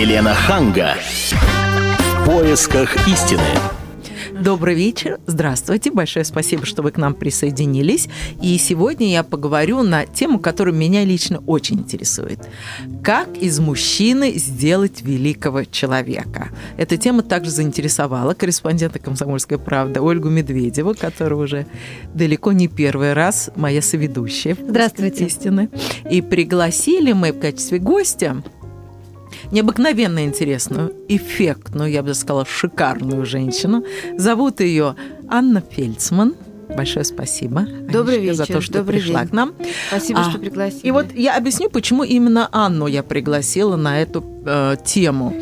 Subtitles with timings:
[0.00, 0.94] Елена Ханга.
[1.28, 3.42] В поисках истины.
[4.32, 8.08] Добрый вечер, здравствуйте, большое спасибо, что вы к нам присоединились.
[8.40, 12.38] И сегодня я поговорю на тему, которая меня лично очень интересует.
[13.04, 16.48] Как из мужчины сделать великого человека?
[16.78, 21.66] Эта тема также заинтересовала корреспондента «Комсомольской правды» Ольгу Медведеву, которая уже
[22.14, 24.56] далеко не первый раз моя соведущая.
[24.58, 25.26] Здравствуйте.
[25.26, 25.68] Истины.
[26.10, 28.42] И пригласили мы в качестве гостя
[29.50, 33.84] необыкновенно интересную, эффектную, я бы сказала, шикарную женщину.
[34.16, 34.96] Зовут ее
[35.28, 36.34] Анна Фельдсман.
[36.76, 37.62] Большое спасибо.
[37.92, 38.34] Добрый Анечка, вечер.
[38.34, 39.28] За то, что Добрый пришла день.
[39.28, 39.54] к нам.
[39.88, 40.86] Спасибо, А, что пригласили.
[40.86, 45.34] И вот я объясню, почему именно Анну я пригласила на эту э, тему.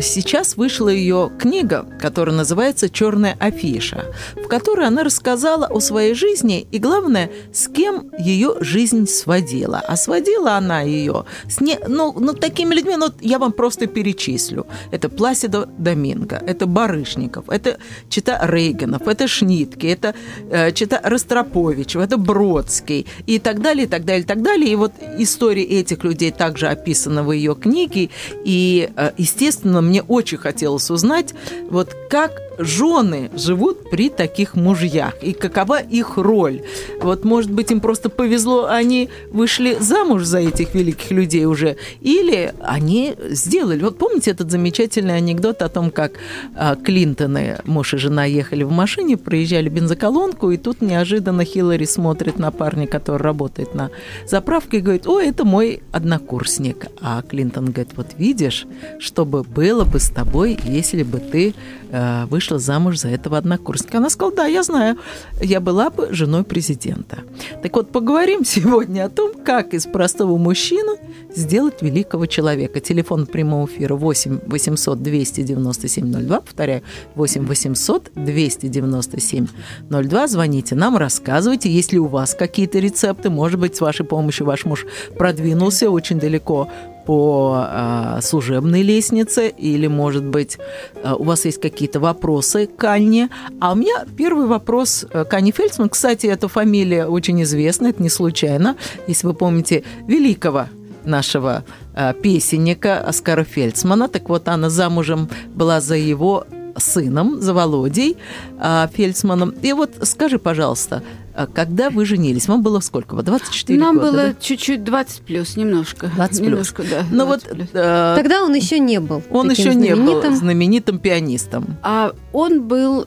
[0.00, 6.66] Сейчас вышла ее книга, которая называется «Черная афиша», в которой она рассказала о своей жизни
[6.70, 9.82] и, главное, с кем ее жизнь сводила.
[9.86, 14.66] А сводила она ее с не, ну, ну, такими людьми, ну, я вам просто перечислю.
[14.90, 20.14] Это Пласидо Доминго, это Барышников, это Чита Рейганов, это Шнитке, это
[20.50, 24.70] э, Чита Ростроповичев, это Бродский и так далее, и так далее, и так далее.
[24.70, 28.10] И вот история этих людей также описана в ее книге.
[28.44, 31.34] И, э, естественно, мне очень хотелось узнать,
[31.70, 36.62] вот как жены живут при таких мужьях и какова их роль.
[37.00, 42.54] Вот, может быть, им просто повезло, они вышли замуж за этих великих людей уже, или
[42.60, 43.82] они сделали.
[43.82, 46.12] Вот помните этот замечательный анекдот о том, как
[46.54, 52.38] а, Клинтоны, муж и жена, ехали в машине, проезжали бензоколонку, и тут неожиданно Хиллари смотрит
[52.38, 53.90] на парня, который работает на
[54.26, 56.86] заправке, и говорит, о, это мой однокурсник.
[57.00, 58.66] А Клинтон говорит, вот видишь,
[58.98, 61.54] что бы было бы с тобой, если бы ты
[61.90, 63.98] э, вышла замуж за этого однокурсника.
[63.98, 64.96] Она сказала, да, я знаю,
[65.40, 67.18] я была бы женой президента.
[67.62, 70.96] Так вот, поговорим сегодня о том, как из простого мужчины
[71.34, 72.80] сделать великого человека.
[72.80, 76.82] Телефон прямого эфира 8 800 297 02, повторяю,
[77.14, 79.46] 8 800 297
[79.90, 80.28] 02.
[80.28, 83.30] Звоните нам, рассказывайте, есть ли у вас какие-то рецепты.
[83.30, 84.86] Может быть, с вашей помощью ваш муж
[85.18, 86.68] продвинулся очень далеко
[87.06, 90.58] по э, служебной лестнице, или, может быть,
[90.94, 93.30] э, у вас есть какие-то вопросы к Анне.
[93.60, 95.88] А у меня первый вопрос э, к Анне Фельдсман.
[95.88, 98.76] Кстати, эта фамилия очень известна, это не случайно.
[99.06, 100.66] Если вы помните великого
[101.04, 106.44] нашего э, песенника Оскара Фельдсмана, так вот, она замужем была за его
[106.76, 108.16] сыном, за Володей
[108.60, 109.54] э, Фельдсманом.
[109.62, 111.02] И вот скажи, пожалуйста,
[111.52, 113.14] когда вы женились, вам было сколько?
[113.14, 114.34] Вот 24 Нам года, было да?
[114.40, 116.06] чуть-чуть 20 плюс, немножко.
[116.14, 116.40] 20 плюс.
[116.48, 117.04] Немножко, да.
[117.10, 117.68] Ну вот 20 плюс.
[117.74, 119.22] э, Тогда он еще не был.
[119.30, 120.98] он еще не был знаменитым.
[120.98, 121.76] пианистом.
[121.82, 123.06] А он был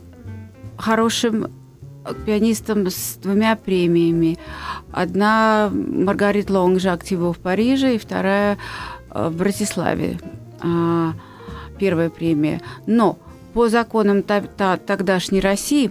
[0.77, 1.47] хорошим
[2.25, 4.37] пианистом с двумя премиями.
[4.91, 8.57] Одна Маргарит Лонг Жак Тиво в Париже, и вторая
[9.11, 10.19] э, в Братиславе.
[10.61, 11.13] А,
[11.79, 12.61] Первая премия.
[12.85, 13.17] Но
[13.53, 15.89] по законам тогдашней России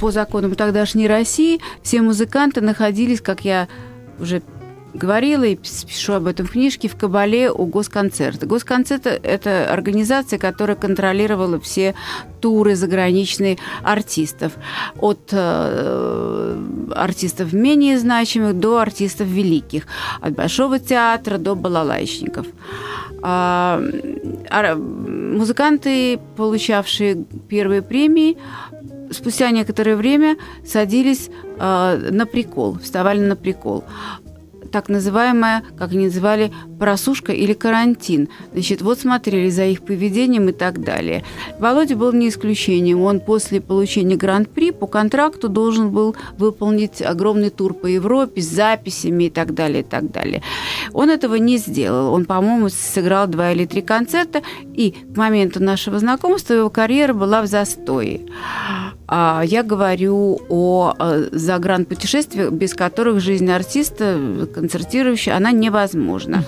[0.00, 3.68] по законам тогдашней России все музыканты находились, как я
[4.18, 4.42] уже
[4.96, 8.46] говорила и пишу об этом в книжке, в Кабале у Госконцерта.
[8.46, 11.94] Госконцерт– это организация, которая контролировала все
[12.40, 14.52] туры заграничные артистов.
[14.98, 16.62] От э,
[16.94, 19.86] артистов менее значимых до артистов великих.
[20.20, 22.46] От Большого театра до балалайщиков.
[23.22, 23.82] А,
[24.50, 28.36] а, музыканты, получавшие первые премии,
[29.10, 33.84] спустя некоторое время садились э, на прикол, вставали на прикол.
[34.72, 38.28] Так называемая, как они называли, просушка или карантин.
[38.52, 41.24] Значит, вот смотрели за их поведением и так далее.
[41.58, 43.02] Володя был не исключением.
[43.02, 49.24] Он после получения гран-при по контракту должен был выполнить огромный тур по Европе с записями
[49.24, 50.42] и так далее, и так далее.
[50.92, 52.12] Он этого не сделал.
[52.12, 54.42] Он, по-моему, сыграл два или три концерта,
[54.76, 58.20] и к моменту нашего знакомства его карьера была в застое.
[59.08, 66.44] А Я говорю о э, загранпутешествиях, без которых жизнь артиста, концертирующего, она невозможна.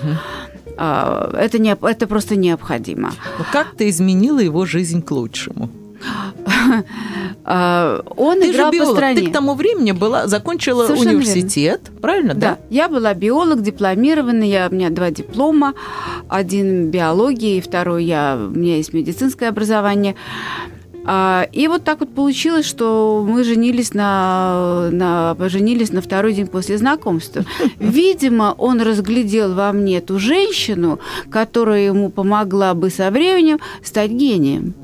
[0.77, 3.11] А, Это, не, это просто необходимо.
[3.51, 5.69] Как ты изменила его жизнь к лучшему?
[7.45, 9.21] А, Он Ты же играл по биолог, стране.
[9.21, 12.51] ты к тому времени была, закончила Совершенно университет, правильно, да?
[12.51, 15.73] Да, я была биолог, дипломированный, я, у меня два диплома,
[16.27, 20.15] один биологии, второй я, у меня есть медицинское образование.
[21.11, 26.45] А, и вот так вот получилось, что мы женились на, на, поженились на второй день
[26.45, 27.43] после знакомства.
[27.79, 30.99] Видимо, он разглядел во мне ту женщину,
[31.31, 34.75] которая ему помогла бы со временем стать гением.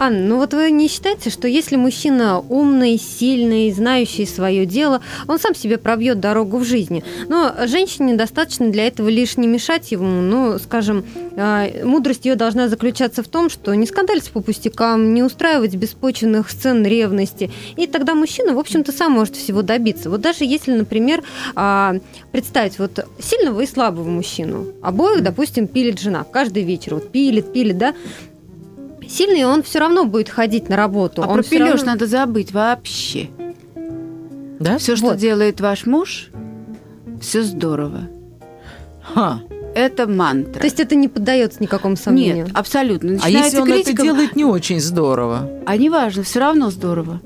[0.00, 5.38] Анна, ну вот вы не считаете, что если мужчина умный, сильный, знающий свое дело, он
[5.38, 7.04] сам себе пробьет дорогу в жизни.
[7.28, 10.20] Но женщине достаточно для этого лишь не мешать ему.
[10.20, 11.04] Ну, скажем,
[11.36, 15.43] а, мудрость ее должна заключаться в том, что не скандалить по пустякам, не устраивать
[15.76, 17.50] беспочвенных сцен ревности.
[17.76, 20.10] И тогда мужчина, в общем-то, сам может всего добиться.
[20.10, 21.22] Вот даже если, например,
[21.54, 21.96] а,
[22.32, 27.78] представить вот сильного и слабого мужчину, обоих, допустим, пилит жена каждый вечер, вот пилит, пилит,
[27.78, 27.94] да,
[29.08, 31.22] сильный он все равно будет ходить на работу.
[31.22, 31.92] А он про пилёж равно...
[31.92, 33.28] надо забыть вообще.
[34.58, 34.78] Да?
[34.78, 35.18] Все, что Вот.
[35.18, 36.30] делает ваш муж,
[37.20, 38.08] все здорово.
[39.02, 39.40] Ха.
[39.74, 40.60] Это мантра.
[40.60, 42.46] То есть это не поддается никакому сомнению.
[42.46, 43.10] Нет, абсолютно.
[43.10, 45.50] А Начинается если он критика, это делает не очень здорово?
[45.66, 47.20] а неважно, все равно здорово.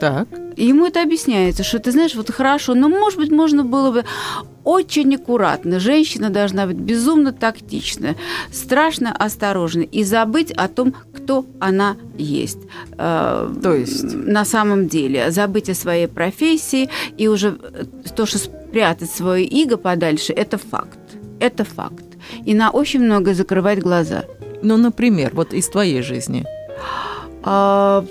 [0.00, 0.28] Так.
[0.56, 4.04] И ему это объясняется, что ты знаешь, вот хорошо, но, может быть, можно было бы
[4.64, 5.80] очень аккуратно.
[5.80, 8.16] Женщина должна быть безумно тактична,
[8.52, 12.58] страшно осторожна и забыть о том, кто она есть.
[12.96, 14.14] Э, То есть?
[14.14, 15.30] На самом деле.
[15.30, 17.58] Забыть о своей профессии и уже
[18.16, 20.98] то, что спрятать свое иго подальше, это факт.
[21.40, 22.04] Это факт.
[22.44, 24.24] И на очень многое закрывать глаза.
[24.62, 26.44] Ну, например, вот из твоей жизни.
[27.42, 28.04] А,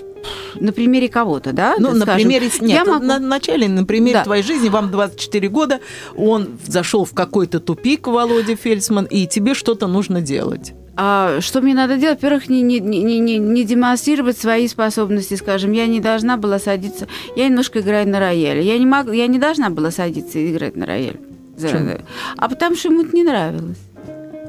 [0.56, 1.76] на примере кого-то, да?
[1.78, 2.16] Ну, на скажем?
[2.28, 2.46] примере...
[2.60, 4.24] Нет, Я могу- на начале, на примере Да.
[4.24, 5.80] твоей жизни, вам 24 года,
[6.16, 10.72] он зашел в какой-то тупик, Володя Фельдсман, и тебе что-то нужно делать.
[10.96, 12.18] А что мне надо делать?
[12.20, 15.70] Во-первых, не, не, не, не, не демонстрировать свои способности, скажем.
[15.70, 17.06] Я не должна была садиться...
[17.36, 18.62] Я немножко играю на рояле.
[18.64, 21.20] Я не, могу, я не должна была садиться и играть на рояле.
[21.60, 21.90] Почему?
[22.36, 23.78] А потому что ему это не нравилось.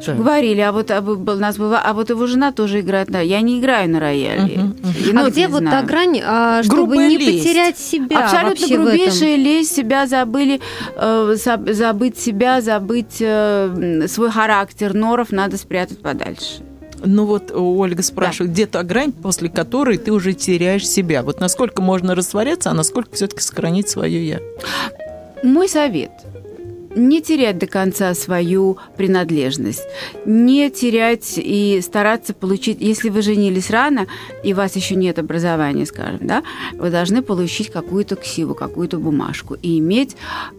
[0.06, 0.16] Так.
[0.18, 3.60] Говорили, а вот а, нас была, а вот его жена тоже играет на Я не
[3.60, 4.58] играю на рояле.
[4.58, 4.94] Мгм, мгм.
[5.06, 5.82] И А нот где вот знаю.
[5.82, 7.44] та грань, а, чтобы Грубая не лесть.
[7.44, 8.86] потерять себя Абсолютно вообще в этом?
[8.86, 10.62] грубейшая лезть, себя забыли,
[10.96, 14.94] э, заб- забыть себя, забыть э, свой характер.
[14.94, 16.62] Норов надо спрятать подальше.
[17.04, 21.24] Ну вот Ольга спрашивает, где та грань, после которой ты уже теряешь себя?
[21.24, 24.40] Вот насколько можно растворяться, а насколько все-таки сохранить свое я?
[25.44, 26.12] Мой совет–
[27.00, 29.84] не терять до конца свою принадлежность,
[30.26, 34.08] не терять и стараться получить, если вы женились рано,
[34.44, 36.44] и у вас еще нет образования, скажем, да,
[36.74, 40.16] вы должны получить какую-то ксиву, какую-то бумажку и иметь,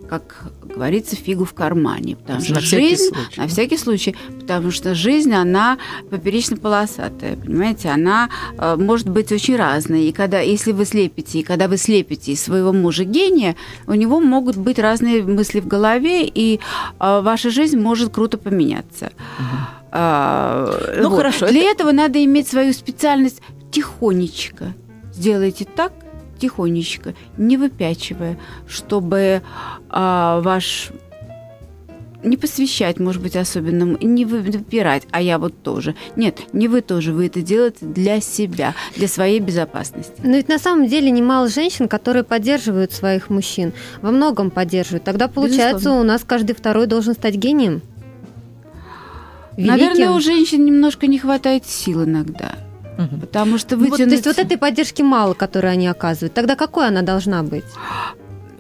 [0.08, 0.44] как
[0.75, 2.16] говорится, фигу в кармане.
[2.16, 3.40] Потому что На всякий жизнь, случай.
[3.40, 5.78] на всякий случай, потому что жизнь, она
[6.10, 10.04] поперечно-полосатая, понимаете, она э, может быть очень разной.
[10.04, 13.56] И когда, если вы слепите, и когда вы слепите из своего мужа гения,
[13.87, 16.60] у него могут быть разные мысли в голове, и
[17.00, 19.12] э, ваша жизнь может круто поменяться.
[19.92, 21.16] А, Ну, вот.
[21.16, 24.72] хорошо, Для этого надо иметь свою специальность тихонечко.
[25.12, 25.92] Сделайте так,
[26.38, 28.38] тихонечко, не выпячивая,
[28.68, 29.42] чтобы
[29.88, 30.90] а, ваш
[32.22, 35.94] не посвящать, может быть, особенному, и не вы- выпирать, а я вот тоже.
[36.17, 40.12] Нет, не вы тоже, вы это делаете для себя, для своей безопасности.
[40.22, 43.72] Но ведь на самом деле немало женщин, которые поддерживают своих мужчин.
[44.02, 45.05] Во многом поддерживают.
[45.05, 46.00] Тогда получается, Безусловно.
[46.00, 47.82] у нас каждый второй должен стать гением.
[49.56, 50.16] Наверное, Великим.
[50.16, 52.52] у женщин немножко не хватает сил иногда.
[52.99, 53.20] Мгм.
[53.20, 54.12] Потому что Ну вот, то вытянуть...
[54.12, 56.34] есть вот этой поддержки мало, которую они оказывают.
[56.34, 57.64] Тогда какой она должна быть?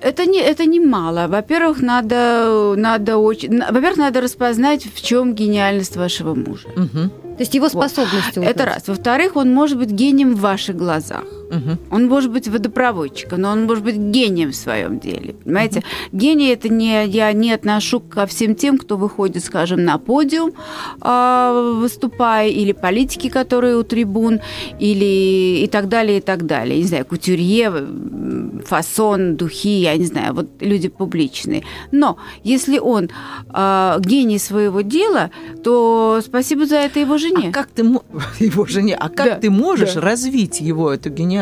[0.02, 1.26] Это не, это не мало.
[1.28, 3.58] Во-первых, надо, надо очень...
[3.58, 6.68] Во-первых, надо распознать, в чем гениальность вашего мужа.
[6.76, 7.10] Мгм.
[7.10, 8.38] То есть его способности.
[8.38, 8.74] Это узнать.
[8.74, 8.88] раз.
[8.88, 11.24] Во-вторых, он может быть гением в ваших глазах.
[11.50, 11.78] Мгм.
[11.90, 15.34] Он может быть водопроводчиком, но он может быть гением в своем деле.
[15.44, 15.82] Понимаете?
[16.12, 20.52] Гений это не я не отношу ко всем тем, кто выходит, скажем, на подиум,
[21.00, 24.40] а, выступая, или политики, которые у трибун,
[24.78, 26.78] или и так далее, и так далее.
[26.78, 27.72] Не знаю, кутюрье,
[28.66, 31.64] фасон, духи, я не знаю, вот люди публичные.
[31.90, 33.08] Но если он
[33.48, 35.30] а, гений своего дела,
[35.64, 37.48] то спасибо за это его жене.
[37.48, 37.82] А как ты
[38.38, 38.94] его жене?
[38.94, 40.00] А как Да, ты можешь да.
[40.00, 41.39] развить его эту гениальность?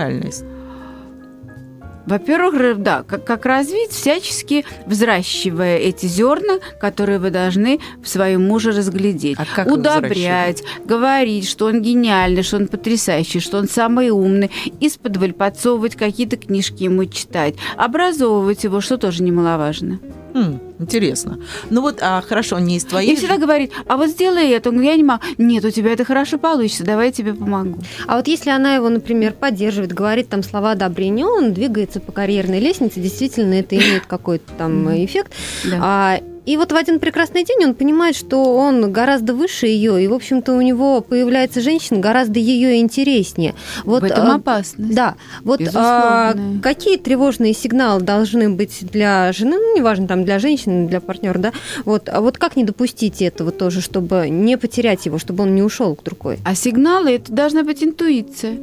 [2.08, 8.46] Во-первых, р- да, как, как развить, всячески взращивая эти зерна, которые вы должны в своем
[8.46, 9.36] муже разглядеть.
[9.38, 14.50] А как Удобрять, говорить, что он гениальный, что он потрясающий, что он самый умный,
[14.80, 19.98] из-под подсовывать какие-то книжки ему читать, образовывать его, что тоже немаловажно.
[20.34, 21.38] Хм, интересно.
[21.70, 24.68] Ну вот, а хорошо, не из твоей И всегда говорит, а вот сделай это.
[24.68, 25.22] Он говорит, я не могу.
[25.38, 27.78] Нет, у тебя это хорошо получится, давай я тебе помогу.
[28.06, 32.60] А вот если она его, например, поддерживает, говорит там слова одобрения, он двигается по карьерной
[32.60, 35.32] лестнице, действительно это имеет какой-то там эффект.
[35.64, 35.78] Да.
[35.80, 40.08] А И вот в один прекрасный день он понимает, что он гораздо выше ее, и,
[40.08, 43.54] в общем-то, у него появляется женщина гораздо ее интереснее.
[43.84, 44.94] Вот, в этом а, опасность.
[44.94, 45.16] Да.
[45.44, 51.02] Вот а, какие тревожные сигналы должны быть для жены, ну, неважно, там, для женщины, для
[51.02, 51.52] партнера, да?
[51.84, 55.62] Вот, а вот как не допустить этого тоже, чтобы не потерять его, чтобы он не
[55.62, 56.38] ушел к другой?
[56.46, 58.56] А сигналы это должна быть интуиция.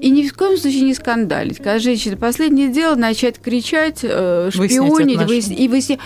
[0.00, 1.56] И ни в коем случае не скандалить.
[1.58, 5.40] Когда женщина последнее дело начать кричать, э, Выяснять шпионить, отношения.
[5.40, 5.98] выяс- и выяснять.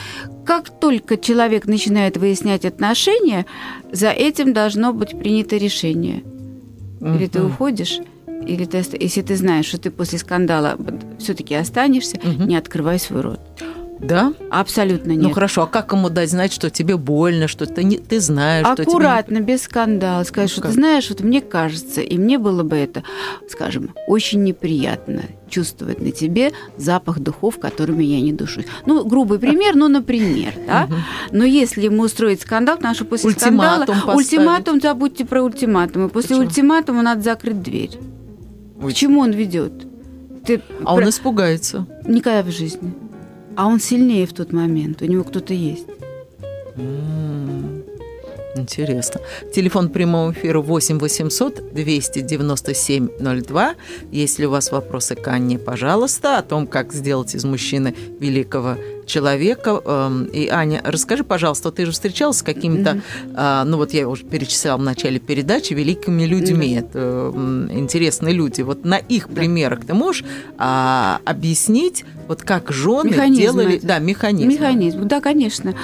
[0.48, 3.44] Как только человек начинает выяснять отношения,
[3.92, 6.22] за этим должно быть принято решение.
[7.02, 8.00] Или ты уходишь,
[8.46, 10.78] или ты, если ты знаешь, что ты после скандала
[11.18, 12.48] все-таки останешься, Мгм.
[12.48, 13.40] не открывай свой рот.
[14.00, 14.32] Да?
[14.50, 15.22] Абсолютно нет.
[15.22, 18.64] Ну хорошо, а как ему дать знать, что тебе больно, что ты, не, ты знаешь,
[18.66, 18.84] что тебе...
[18.84, 20.22] не- Аккуратно, без скандала.
[20.24, 20.70] Сказать, Ну что как?
[20.70, 23.02] ты знаешь, вот мне кажется, и мне было бы это,
[23.50, 28.66] скажем, очень неприятно чувствовать на тебе запах духов, которыми я не душусь.
[28.86, 30.88] Ну, грубый пример, но, например, да.
[31.32, 33.86] Но если ему устроить скандал, потому что после Ультиматум скандала...
[34.06, 34.16] поставить.
[34.18, 36.06] Ультиматум, забудьте про ультиматум.
[36.06, 36.46] И после Почему?
[36.46, 37.98] ультиматума надо закрыть дверь.
[38.80, 38.92] Ой.
[38.92, 39.72] К чему он ведет?
[40.46, 41.86] Ты А он про- испугается.
[42.06, 42.92] Никогда в жизни.
[43.58, 45.02] А он сильнее в тот момент.
[45.02, 45.86] У него кто-то есть.
[48.54, 49.20] Интересно.
[49.52, 53.74] Телефон прямого эфира 8 800 297 02.
[54.12, 58.76] Если у вас вопросы к Анне, пожалуйста, о том, как сделать из мужчины великого
[59.08, 59.80] человека.
[59.84, 63.00] Эм, И, Аня, расскажи, пожалуйста, ты же встречалась с какими-то,
[63.34, 66.74] а, ну вот я уже перечисляла в начале передачи, великими людьми.
[66.74, 67.32] Это
[67.70, 68.62] интересные люди.
[68.62, 70.24] Вот на их примерах ты можешь
[70.58, 73.74] а, объяснить, вот как жены Механизмы делали...
[73.76, 73.86] эти.
[73.86, 74.48] Да, механизм.
[74.50, 75.74] Механизм, да, конечно.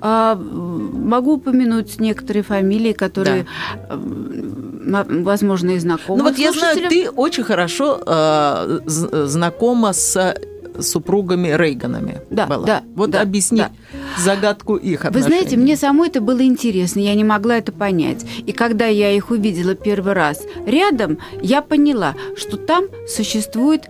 [0.00, 3.46] А, могу упомянуть некоторые фамилии, которые,
[3.90, 6.18] м, возможно, и знакомы.
[6.22, 10.34] Ну вот я знаю, ты очень хорошо э, знакома с
[10.82, 12.20] супругами Рейганами.
[12.30, 12.66] Да, была.
[12.66, 13.70] да, Вот да, объясни да.
[14.18, 15.28] загадку их Вы отношений.
[15.34, 18.24] знаете, мне самой это было интересно, я не могла это понять.
[18.46, 23.82] И когда я их увидела первый раз рядом, я поняла, что там существует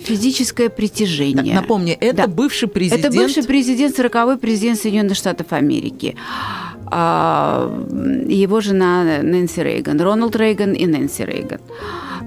[0.00, 1.54] физическое Так, притяжение.
[1.54, 2.26] напомни, это Да.
[2.28, 3.04] бывший президент.
[3.04, 6.16] Это бывший президент, 40-й президент Соединенных Штатов Америки.
[6.90, 7.68] А,
[8.28, 11.60] Его жена Нэнси Рейган, Рональд Рейган и Нэнси Рейган.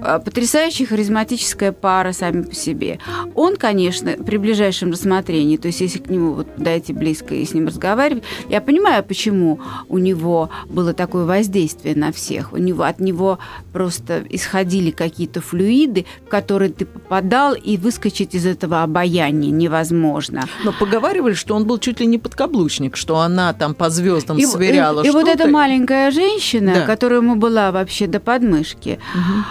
[0.04, 2.98] А, Потрясающая харизматическая пара сами по себе.
[3.34, 7.54] Он, конечно, при ближайшем рассмотрении, то есть если к нему вот подойти близко и с
[7.54, 12.52] ним разговаривать, я понимаю, почему у него было такое воздействие на всех.
[12.52, 13.38] У него, от него
[13.72, 20.44] просто исходили какие-то флюиды, в которые ты попадал, и выскочить из этого обаяния невозможно.
[20.64, 24.46] Но поговаривали, что он был чуть ли не подкаблучник, что она там по звездам И,
[24.46, 26.86] сверяла и- и вот эта маленькая женщина, Да.
[26.86, 29.44] которая ему была вообще до подмышки, Мгм.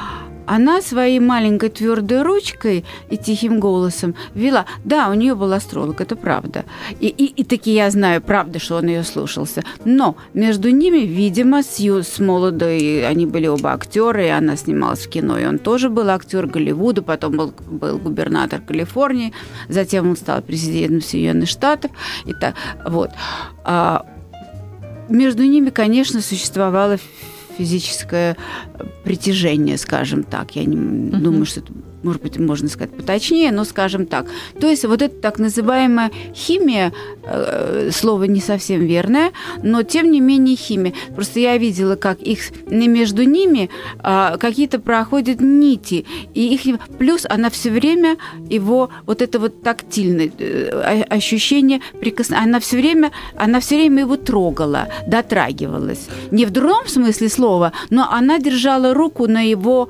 [0.52, 4.66] Она своей маленькой твердой ручкой и тихим голосом вела.
[4.84, 6.66] Да, у нее был астролог, это правда.
[7.00, 9.64] И, и, и таки я знаю, правда, что он ее слушался.
[9.86, 15.06] Но между ними, видимо, с, ю- с молодой, они были оба актеры, и она снималась
[15.06, 19.32] в кино, и он тоже был актер Голливуда, потом был, был губернатор Калифорнии,
[19.70, 21.92] затем он стал президентом Соединенных Штатов.
[22.26, 22.56] И так,
[22.86, 23.12] вот.
[23.64, 24.06] А,
[25.08, 26.98] между ними, конечно, существовало
[27.58, 28.38] физическое
[29.04, 30.56] притяжение, скажем так.
[30.56, 30.76] Я не
[31.12, 34.28] думаю, что это, может быть, можно сказать поточнее, но скажем так.
[34.60, 36.94] То есть вот эта так называемая химия,
[37.24, 39.32] э, слово не совсем верное,
[39.64, 40.94] но тем не менее химия.
[41.16, 47.50] Просто я видела, как их между ними а, какие-то проходят нити, и их плюс она
[47.50, 48.18] все время
[48.50, 54.18] его вот это вот тактильное э, ощущение прикосновения, она все время она все время его
[54.18, 56.08] трогала, дотрагивалась.
[56.32, 59.90] Не в дурном смысле слова, но она держала руку на его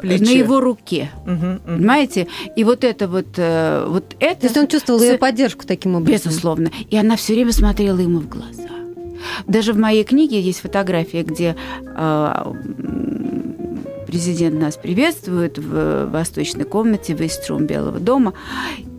[0.00, 0.24] Плече.
[0.24, 1.10] на его руке.
[1.26, 1.60] Мгм, мгм.
[1.78, 2.26] Понимаете?
[2.56, 4.40] И вот это вот, э, вот это...
[4.40, 6.30] То есть он чувствовал С- ее поддержку таким образом.
[6.30, 6.70] Безусловно.
[6.90, 8.62] И она все время смотрела ему в глаза.
[9.46, 11.56] Даже в моей книге есть фотография, где
[11.96, 12.52] а,
[14.06, 18.34] президент нас приветствует в восточной комнате в Иструм Белого дома,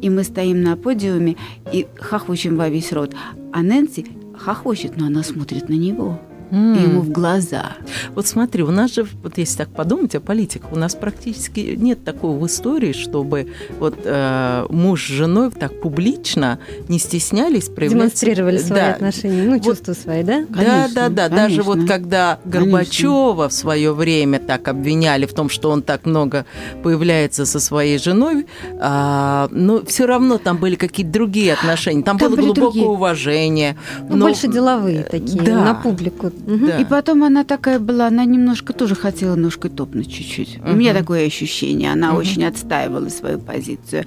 [0.02, 1.38] и мы стоим на подиуме
[1.72, 3.14] и хохочем во весь рот.
[3.54, 4.06] А Нэнси
[4.38, 6.20] хохочет, но она смотрит на него,
[6.52, 6.74] М.
[6.82, 7.74] ему в глаза.
[8.16, 12.04] Вот смотри, у нас же, вот если так подумать о политиках, у нас практически нет
[12.04, 13.48] такого в истории, чтобы
[13.80, 18.00] вот э, муж с женой так публично не стеснялись проявлять...
[18.00, 18.90] Демонстрировали свои Да.
[18.94, 20.46] отношения, ну, Вот- чувства свои, да?
[20.50, 21.30] Да, Конечно, да, да.
[21.30, 21.94] Даже вот конечно.
[21.96, 26.46] когда Горбачева в свое время так обвиняли в том, что он так много
[26.84, 28.48] появляется со своей женой,
[28.80, 32.04] а, но все равно там были какие-то другие отношения.
[32.04, 32.86] Там, Там было были глубокое другие.
[32.88, 33.78] уважение.
[34.10, 35.64] Ну, но- больше деловые такие, да.
[35.64, 36.32] на публику.
[36.48, 36.78] Да.
[36.80, 40.60] И потом она такая была, она немножко тоже хотела ножкой топнуть чуть-чуть.
[40.66, 42.18] У меня такое ощущение, она Мгм.
[42.18, 44.06] очень отстаивала свою позицию.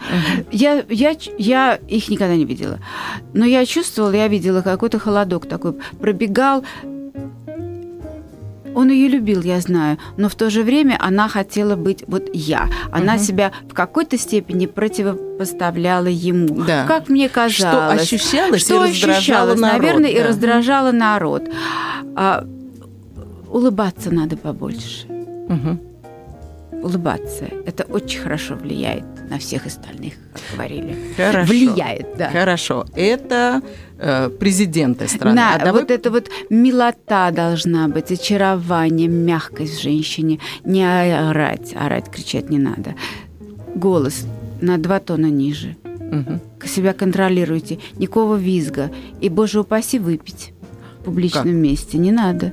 [0.50, 2.78] Я, я, ч- я их никогда не видела.
[3.34, 5.74] Но я чувствовала, я видела какой-то холодок такой.
[6.00, 6.64] Пробегал.
[8.74, 12.68] Он ее любил, я знаю, но в то же время она хотела быть вот я.
[12.92, 13.22] Она Мгм.
[13.22, 16.62] себя в какой-то степени противопоставляла ему.
[16.64, 16.86] Да.
[16.86, 18.02] Как мне Что казалось.
[18.02, 19.16] ощущалось Что и раздражало
[19.52, 20.28] ощущалось, народ, наверное, и да.
[20.28, 21.42] раздражало народ.
[22.16, 22.46] А,
[23.50, 25.06] улыбаться надо побольше.
[25.08, 25.80] Мгм.
[26.82, 27.46] Улыбаться.
[27.66, 30.96] Это очень хорошо влияет на всех остальных, как говорили.
[31.16, 31.46] Хорошо.
[31.48, 32.30] Влияет, да.
[32.30, 32.84] Хорошо.
[32.96, 33.62] Это
[33.98, 35.36] э, президенты страны.
[35.36, 40.40] На, А вот эта вот милота должна быть, очарование, мягкость в женщине.
[40.64, 42.94] Не орать, орать, кричать не надо.
[43.74, 44.26] Голос
[44.60, 45.76] на два тона ниже.
[45.84, 46.40] Мгм.
[46.66, 47.78] Себя контролируйте.
[47.98, 48.90] Никакого визга.
[49.20, 50.52] И, боже упаси, выпить
[51.00, 51.52] в публичном Как?
[51.54, 51.98] месте.
[51.98, 52.52] Не надо.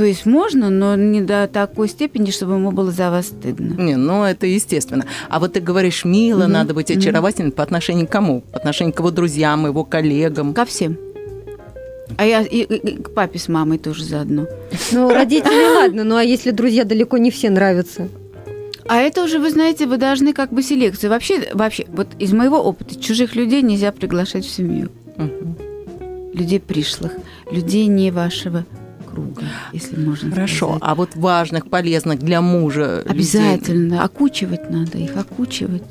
[0.00, 3.74] То есть можно, но не до такой степени, чтобы ему было за вас стыдно.
[3.78, 5.04] Не, ну это естественно.
[5.28, 6.52] А вот ты говоришь, мило, Мгм.
[6.52, 8.40] надо быть очаровательным по отношению к кому?
[8.40, 10.54] По отношению к его друзьям, его коллегам.
[10.54, 10.96] Ко всем.
[12.16, 14.46] А я и, и- и к папе с мамой тоже заодно.
[14.90, 18.08] Ну, родители, ладно, ну а если друзья далеко не все нравятся?
[18.88, 21.10] А это уже, вы знаете, вы должны как бы селекцию.
[21.10, 24.88] Вообще, вообще, вот из моего опыта чужих людей нельзя приглашать в семью.
[25.18, 25.56] Мгм.
[26.32, 27.12] Людей пришлых,
[27.50, 28.64] людей не вашего
[29.10, 30.66] круга, если можно Хорошо.
[30.66, 30.82] сказать.
[30.82, 33.40] А вот важных, полезных для мужа людей?
[33.40, 34.04] Обязательно.
[34.04, 35.82] Окучивать надо их, окучивать.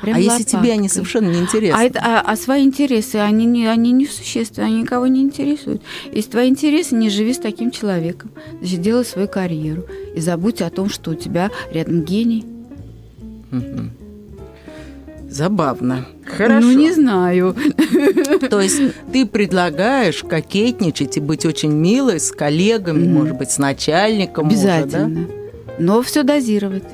[0.00, 0.88] Прям А если тебе они лопаткой.
[0.90, 1.76] совершенно не интересны?
[1.80, 5.82] А, это, а, а свои интересы, они не, они не существенны, они никого не интересуют.
[6.12, 8.30] Если твои интересы, не живи с таким человеком.
[8.60, 9.86] Значит, делай свою карьеру.
[10.14, 12.44] И забудь о том, что у тебя рядом гений.
[13.50, 13.90] Мгм.
[15.28, 16.06] Забавно.
[16.24, 16.66] Хорошо.
[16.66, 17.54] Ну, не знаю.
[18.50, 18.80] То есть
[19.12, 23.14] ты предлагаешь кокетничать и быть очень милой с коллегами, Мгм.
[23.14, 24.76] может быть, с начальником мужа, да?
[24.78, 25.28] Обязательно.
[25.78, 26.84] Но все дозировать.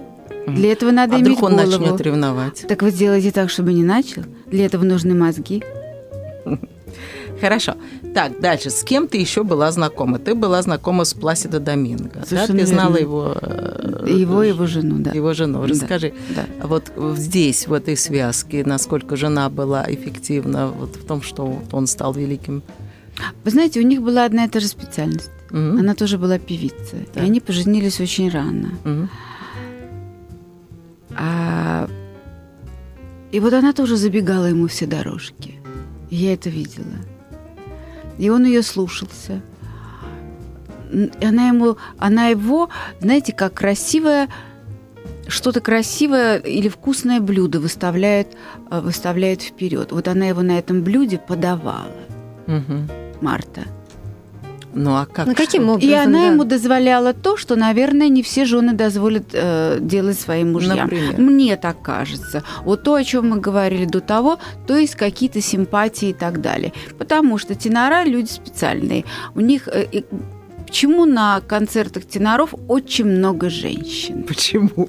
[0.46, 1.70] Для этого надо А иметь вдруг он голову.
[1.70, 2.64] начнет ревновать?
[2.68, 4.22] Так вы сделайте так, чтобы не начал.
[4.46, 5.62] Для этого нужны мозги.
[7.40, 7.74] Хорошо.
[8.14, 8.70] Так, дальше.
[8.70, 10.18] С кем ты еще была знакома?
[10.18, 12.20] Ты была знакома с Пласидо Доминго.
[12.20, 12.24] Да?
[12.26, 13.02] Совершенно Ты знала верно.
[13.02, 15.10] его, э, Его и его жену, да.
[15.12, 15.62] его жену.
[15.62, 15.68] Да.
[15.68, 16.46] Расскажи, Да.
[16.66, 22.12] вот здесь, в этой связке, насколько жена была эффективна вот в том, что он стал
[22.14, 22.62] великим?
[23.44, 25.30] Вы знаете, у них была одна и та же специальность.
[25.50, 25.78] М?
[25.78, 26.96] Она тоже была певица.
[27.14, 27.20] Да.
[27.20, 28.70] И они поженились очень рано.
[28.84, 29.08] М?
[31.16, 31.88] А...
[33.32, 35.54] И вот она тоже забегала ему все дорожки.
[36.10, 36.86] И Я это видела.
[38.18, 39.42] И он ее слушался.
[41.22, 42.68] Она ему, она его,
[43.00, 44.28] знаете, как красивое,
[45.26, 48.36] что-то красивое или вкусное блюдо выставляет,
[48.70, 49.90] э, выставляет вперед.
[49.90, 51.90] Вот она его на этом блюде подавала,
[52.46, 52.88] Мгм.
[53.20, 53.62] Марта.
[54.74, 55.26] Ну а как?
[55.26, 55.90] Ну, каким образом?
[55.90, 56.26] И она да?
[56.26, 60.76] ему дозволяла то, что, наверное, не все жены дозволят э, делать своим мужьям.
[60.76, 61.18] Например?
[61.18, 62.42] Мне так кажется.
[62.64, 66.72] Вот то, о чем мы говорили до того, то есть какие-то симпатии и так далее.
[66.98, 69.04] Потому что тенора люди специальные.
[69.34, 70.02] У них э,
[70.74, 74.24] Почему на концертах теноров очень много женщин?
[74.24, 74.88] Почему?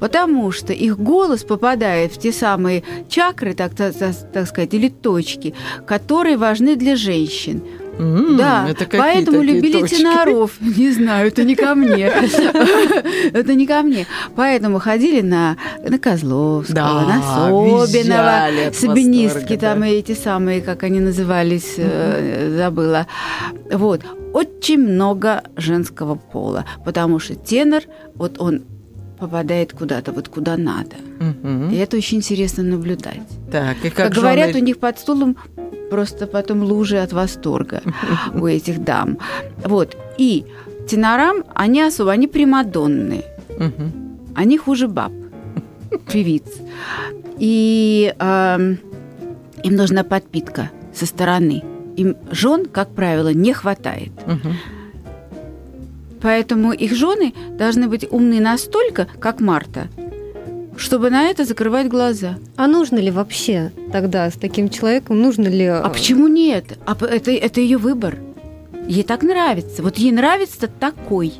[0.00, 5.54] Потому что их голос попадает в те самые чакры, так, так- так сказать, или точки,
[5.86, 7.62] которые важны для женщин.
[7.98, 9.96] М, Да, это какие поэтому любили точки?
[9.96, 10.52] теноров.
[10.60, 12.06] Не знаю, это не ко мне.
[13.32, 14.06] Это не ко мне.
[14.36, 17.22] Поэтому ходили на, на Козловского, Да, на
[17.86, 19.86] Собинова, Собинистки, там да.
[19.86, 23.06] эти самые, как они назывались, э, забыла.
[23.72, 24.02] Вот.
[24.32, 27.82] Очень много женского пола, потому что тенор,
[28.14, 28.62] вот он
[29.18, 30.96] попадает куда-то, вот куда надо.
[31.18, 31.70] Мгм.
[31.70, 33.20] И это очень интересно наблюдать.
[33.52, 35.36] Так, и Как, как, говорят, жены- у них под стулом
[35.90, 37.82] просто потом лужи от восторга
[38.34, 39.18] у этих дам.
[39.64, 39.96] Вот.
[40.18, 40.46] И
[40.88, 43.24] тенорам, они особо, они примадонны.
[44.34, 45.12] Они хуже баб,
[46.10, 46.44] певиц.
[47.38, 48.78] И ам,
[49.62, 51.62] им нужна подпитка со стороны.
[51.96, 54.12] Им жен, как правило, не хватает.
[56.22, 59.88] Поэтому их жены должны быть умны настолько, как Марта,
[60.76, 62.38] чтобы на это закрывать глаза.
[62.56, 65.66] А нужно ли вообще тогда с таким человеком, нужно ли...
[65.66, 66.78] А почему нет?
[66.86, 68.16] А это, это ее выбор.
[68.88, 69.82] Ей так нравится.
[69.82, 71.32] Вот ей нравится такой.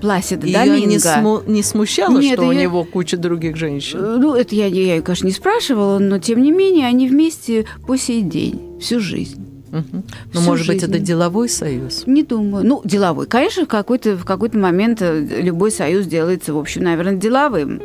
[0.00, 0.86] Пласида Её Доминго.
[0.90, 3.98] не, сму- не смущало, Нет, что у её- него куча других женщин?
[3.98, 7.64] Э, Ну, это я, я, её, конечно, не спрашивала, но тем не менее они вместе
[7.86, 9.42] по сей день, всю жизнь.
[9.70, 10.04] Мгм.
[10.32, 10.92] Ну, Всю может быть, жизнь.
[10.92, 12.04] это деловой союз?
[12.06, 12.64] Не думаю.
[12.64, 13.26] Ну, деловой.
[13.26, 17.82] Конечно, в какой-то, в какой-то момент э, любой союз делается, в общем, наверное, деловым,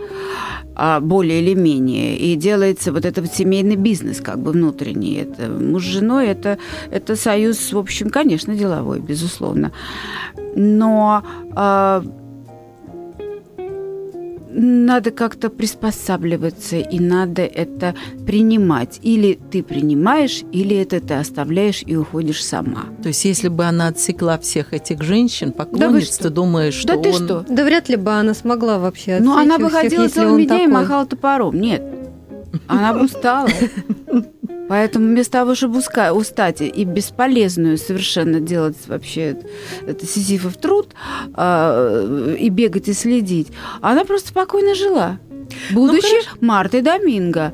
[0.76, 2.18] а, более или менее.
[2.18, 5.16] И делается вот этот семейный бизнес как бы внутренний.
[5.16, 6.58] Это муж с женой, это,
[6.92, 9.72] это союз, в общем, конечно, деловой, безусловно.
[10.56, 12.04] Но а,
[14.54, 19.00] надо как-то приспосабливаться, и надо это принимать.
[19.02, 22.86] Или ты принимаешь, или это ты оставляешь и уходишь сама.
[23.02, 26.24] То есть, если бы она отсекла всех этих женщин, поклонниц, что?
[26.24, 27.16] ты думаешь, что да ты он...
[27.16, 27.46] что?
[27.50, 30.48] Да вряд ли бы она смогла вообще Ну, она бы всех, ходила если целыми он
[30.48, 31.60] днями и махала топором.
[31.60, 31.84] Нет.
[32.68, 33.50] Она бы устала.
[34.72, 35.82] Поэтому вместо того, чтобы
[36.14, 39.36] устать и бесполезную совершенно делать вообще
[39.86, 40.96] это сизифов труд
[41.34, 43.50] а, и бегать и следить,
[43.82, 45.20] она просто спокойно жила.
[45.72, 47.54] Будучи Мартой Доминго,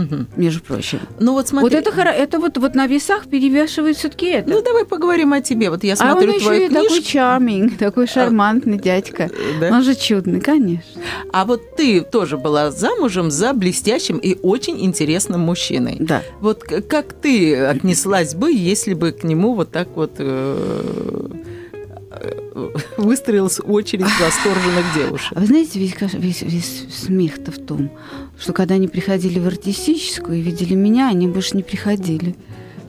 [0.00, 0.26] Мгм.
[0.36, 1.00] между прочим.
[1.18, 1.76] Ну, вот смотри.
[1.76, 4.50] Вот это, хоро- это вот, вот на весах перевешивает все-таки это.
[4.50, 5.70] Ну, давай поговорим о тебе.
[5.70, 7.06] Вот я а он смотрю еще твою и такой книжку.
[7.12, 9.30] чарминг, такой шармантный дядька.
[9.60, 9.68] да?
[9.70, 11.00] Он же чудный, конечно.
[11.32, 15.96] А вот ты тоже была замужем за блестящим и очень интересным мужчиной.
[16.00, 16.22] Да.
[16.40, 21.49] Вот как ты отнеслась бы, если бы к нему вот так вот э, э,
[22.96, 25.32] выстроилась очередь восторженных девушек?
[25.34, 27.90] А вы знаете, весь, весь, весь смех-то в том,
[28.38, 32.34] что когда они приходили в артистическую и видели меня, они больше не приходили.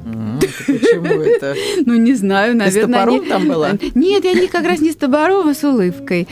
[0.05, 1.55] Это Почему это?
[1.85, 3.29] Ну, не знаю, Ты с наверное, топором они...
[3.29, 3.71] там была?
[3.95, 6.27] Нет, они как раз не с топором, а с улыбкой.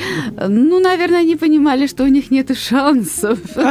[0.48, 3.40] Ну, наверное, они понимали, что у них нет шансов.
[3.54, 3.66] То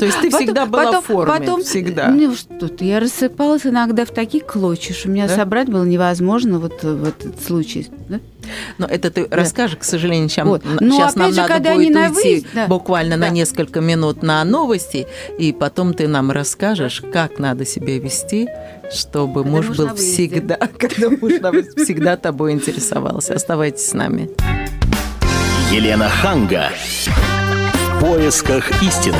[0.00, 2.08] есть ты всегда была в форме, всегда.
[2.08, 7.04] Ну, что-то, я рассыпалась иногда в такие клочья, что меня собрать было невозможно вот в
[7.04, 7.88] этот случай.
[8.42, 8.48] Да.
[8.78, 10.62] Но это ты расскажешь, к сожалению, сейчас, Вот.
[10.64, 12.66] Но сейчас нам опять же, надо когда будет они на уйти выезд, да.
[12.66, 13.32] буквально на Да.
[13.32, 15.06] несколько минут на новости,
[15.38, 18.48] и потом ты нам расскажешь, как надо себя вести,
[18.92, 20.12] чтобы Когда муж муж был на выезде.
[20.12, 21.52] всегда, когда муж на
[21.84, 23.34] всегда тобой интересовался.
[23.34, 24.30] Оставайтесь с нами.
[25.70, 26.70] Елена Ханга.
[27.96, 29.16] В поисках истины.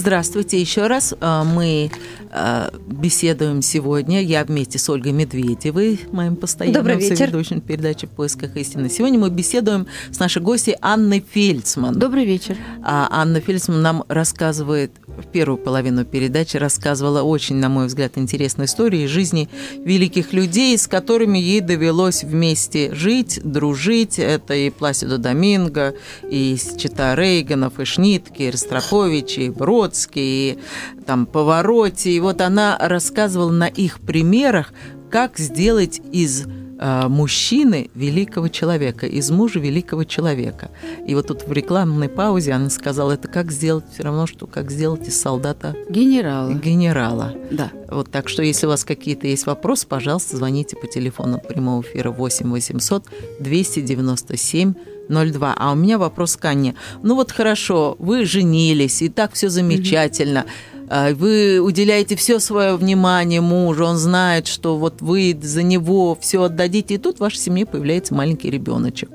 [0.00, 1.14] Здравствуйте еще раз.
[1.20, 1.90] А, Мы
[2.32, 4.22] а, беседуем сегодня.
[4.22, 7.18] Я вместе с Ольгой Медведевой, моим постоянным Добрый вечер.
[7.18, 8.88] соведущим передачи «В поисках истины».
[8.88, 11.98] Сегодня мы беседуем с нашей гостьей Анной Фельдсман.
[11.98, 12.56] Добрый вечер.
[12.82, 18.66] А Анна Фельдсман нам рассказывает, в первую половину передачи рассказывала очень, на мой взгляд, интересные
[18.66, 19.50] истории из жизни
[19.84, 24.18] великих людей, с которыми ей довелось вместе жить, дружить.
[24.18, 29.50] Это и Пласидо Доминго, и Чита Рейганов, и Шнитке, и Ростропович, и
[29.90, 30.58] Бродский, и
[31.06, 32.10] там Повороте.
[32.10, 34.72] И вот она рассказывала на их примерах,
[35.10, 40.70] как сделать из э, мужчины великого человека, из мужа великого человека.
[41.06, 44.70] И вот тут в рекламной паузе она сказала, это как сделать все равно, что как
[44.70, 46.54] сделать из солдата Генералы.
[46.54, 47.34] генерала.
[47.50, 47.72] Да.
[47.90, 52.12] Вот так что, если у вас какие-то есть вопросы, пожалуйста, звоните по телефону прямого эфира
[52.12, 53.04] 8 800
[53.40, 54.74] 297
[55.10, 55.54] 02.
[55.56, 56.74] А у меня вопрос к Анне.
[57.02, 60.46] Ну вот хорошо, вы женились, и так все замечательно.
[60.92, 66.42] А, Вы уделяете все свое внимание мужу, он знает, что вот вы за него все
[66.42, 69.08] отдадите, и тут в вашей семье появляется маленький ребеночек.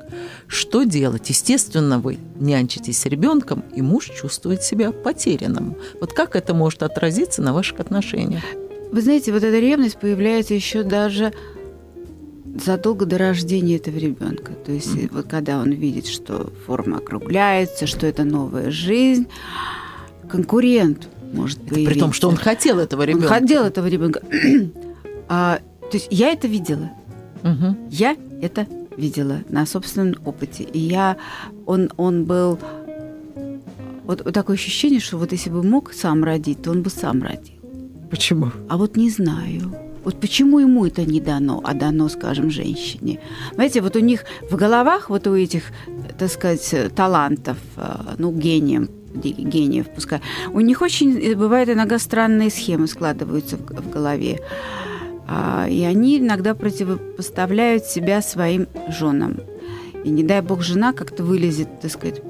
[0.47, 1.29] Что делать?
[1.29, 5.75] Естественно, вы нянчитесь с ребенком, и муж чувствует себя потерянным.
[5.99, 8.43] Вот как это может отразиться на ваших отношениях?
[8.93, 11.33] Вы знаете, вот эта ревность появляется еще даже
[12.55, 14.53] задолго до рождения этого ребенка.
[14.65, 15.09] То есть Мгм.
[15.11, 19.27] вот когда он видит, что форма округляется, что это новая жизнь,
[20.29, 21.91] конкурент может появиться.
[21.93, 23.27] При том, что он хотел этого Он ребенка.
[23.27, 24.21] хотел этого ребенка.
[25.27, 26.91] А, то есть я это видела.
[27.41, 27.77] Мгм.
[27.89, 30.61] Я это видела на собственном опыте.
[30.63, 31.17] И я,
[31.65, 32.59] он, он был...
[34.03, 37.23] Вот, вот такое ощущение, что вот если бы мог сам родить, то он бы сам
[37.23, 37.55] родил.
[38.11, 38.51] Почему?
[38.69, 39.75] А вот не знаю.
[40.05, 43.19] Вот почему ему это не дано, а дано, скажем, женщине.
[43.55, 45.63] Знаете, вот у них в головах, вот у этих,
[46.19, 50.21] так сказать, талантов, э, ну, гением, ге- гениев пускай,
[50.53, 54.39] у них очень, э, бывает, иногда странные схемы складываются в, в голове.
[55.27, 59.37] А, и они иногда противопоставляют себя своим женам.
[60.03, 62.21] И не дай бог жена как-то вылезет, так сказать,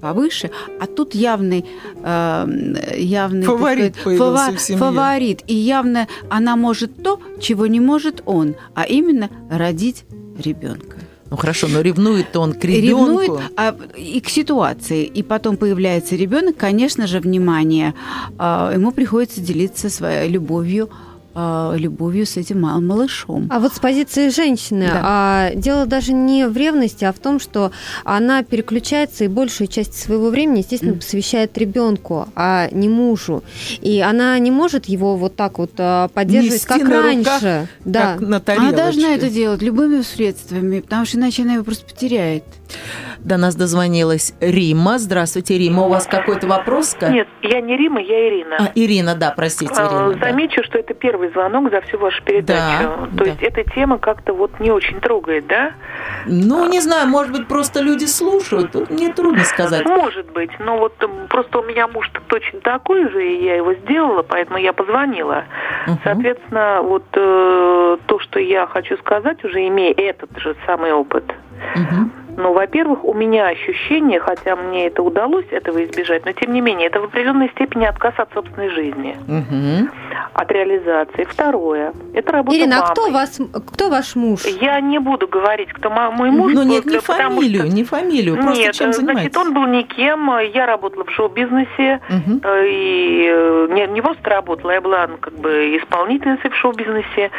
[0.00, 1.64] повыше, а тут явный,
[2.02, 4.78] э, явный Фаворит сказать, семье.
[4.78, 5.42] фаворит.
[5.46, 10.04] И явно она может то, чего не может он, а именно родить
[10.38, 10.96] ребенка.
[11.30, 13.20] Ну хорошо, но ревнует-то он к ребенку.
[13.20, 15.04] Ревнует а, и к ситуации.
[15.04, 17.94] И потом появляется ребенок, конечно же, внимание.
[18.38, 20.88] а, ему приходится делиться своей любовью
[21.76, 23.46] любовью с этим малым малышом.
[23.50, 25.00] А вот с позиции женщины, Да.
[25.04, 27.70] а, дело даже не в ревности, а в том, что
[28.04, 31.00] она переключается и большую часть своего времени, естественно, Мгм.
[31.00, 33.42] посвящает ребенку, а не мужу.
[33.80, 37.18] И она не может его вот так вот а, поддерживать, Нести как на раньше.
[37.24, 38.12] руках, да.
[38.18, 42.44] Как на Она должна это делать любыми средствами, потому что иначе она его просто потеряет.
[43.28, 44.96] До нас дозвонилась Рима.
[44.98, 45.82] Здравствуйте, Рима.
[45.82, 46.94] У вас какой-то вопрос?
[46.98, 47.10] Ка?
[47.10, 48.56] Нет, я не Рима, я Ирина.
[48.58, 50.14] А, Ирина, да, простите, А, Ирина.
[50.14, 50.30] да.
[50.30, 52.56] Замечу, что это первый звонок за всю вашу передачу.
[52.88, 53.24] Да, То да.
[53.26, 55.72] есть эта тема как-то вот не очень трогает, да?
[56.24, 58.72] Ну, не знаю, может быть, просто люди слушают.
[58.72, 59.84] Тут мне трудно сказать.
[59.84, 60.94] Может быть, но вот
[61.28, 65.44] просто у меня муж точно такой же, и я его сделала, поэтому я позвонила.
[65.86, 66.00] Мгм.
[66.02, 71.24] Соответственно, вот э, то, что я хочу сказать, уже имея этот же самый опыт.
[71.76, 72.10] Мгм.
[72.38, 76.86] Ну, во-первых, у меня ощущение, хотя мне это удалось этого избежать, но тем не менее,
[76.86, 79.90] это в определенной степени отказ от собственной жизни, Мгм.
[80.34, 81.24] от реализации.
[81.24, 82.92] Второе, это работа Ирина, а мамой.
[82.92, 83.40] кто, вас,
[83.72, 84.44] кто ваш муж?
[84.60, 86.52] Я не буду говорить, кто мой муж.
[86.54, 88.36] Ну, нет, не фамилию, что- не фамилию.
[88.36, 90.30] Просто Нет, чем э, значит, он был никем.
[90.54, 92.00] Я работала в шоу-бизнесе.
[92.08, 97.30] Э, И э, не, не просто работала, я была ну, как бы исполнительницей в шоу-бизнесе.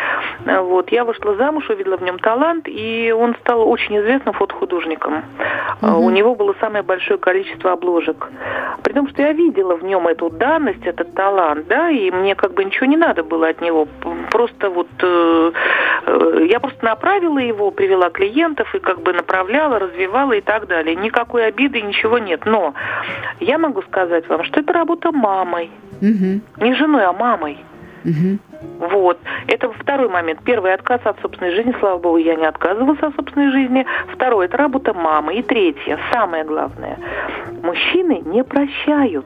[0.46, 0.92] Э, Вот.
[0.92, 4.89] Я вышла замуж, увидела в нем талант, и он стал очень известным фотохудожником.
[5.82, 6.04] Э, Мгм.
[6.04, 8.30] У него было самое большое количество обложек.
[8.84, 12.54] При том, что я видела в нем эту данность, этот талант, да, и мне как
[12.54, 13.88] бы ничего не надо было от него.
[14.32, 15.52] Просто вот э,
[16.06, 20.96] э, я просто направила его, привела клиентов и как бы направляла, развивала и так далее.
[20.96, 22.46] Никакой обиды, ничего нет.
[22.46, 22.74] Но
[23.40, 25.70] я могу сказать вам, что это работа мамой.
[26.02, 26.42] Мгм.
[26.58, 27.58] Не женой, а мамой.
[28.04, 28.40] Мгм.
[28.62, 29.20] Вот.
[29.48, 30.42] Это второй момент.
[30.44, 31.76] Первый отказ от собственной жизни.
[31.80, 33.86] Слава богу, я не отказывалась от собственной жизни.
[34.14, 35.36] Второй это работа мамы.
[35.36, 36.98] И третье, самое главное.
[37.64, 39.26] Мужчины не прощают.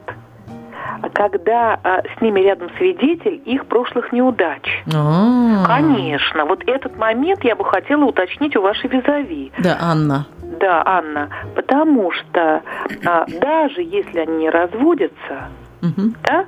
[1.02, 4.62] А когда а, с ними рядом свидетель их прошлых неудач.
[4.94, 5.64] А.
[5.66, 6.44] Конечно.
[6.46, 9.52] Вот этот момент я бы хотела уточнить у вашей визави.
[9.58, 10.26] Да, Анна.
[10.60, 11.28] Да, Анна.
[11.54, 12.62] Потому что
[13.04, 15.48] а, даже если они не разводятся,
[15.84, 16.14] Мгм.
[16.22, 16.46] да,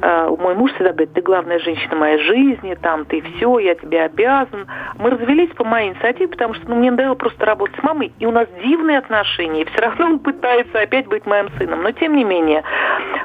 [0.00, 4.02] а, мой муж всегда говорит, ты главная женщина моей жизни, там, ты все, я тебе
[4.02, 4.66] обязан.
[4.98, 8.26] Мы развелись по моей инициативе, потому что ну, мне надоело просто работать с мамой, и
[8.26, 11.82] у нас дивные отношения, и все равно он пытается опять быть моим сыном.
[11.82, 12.62] Но тем не менее,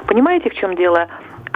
[0.06, 1.08] понимаете, в чем дело?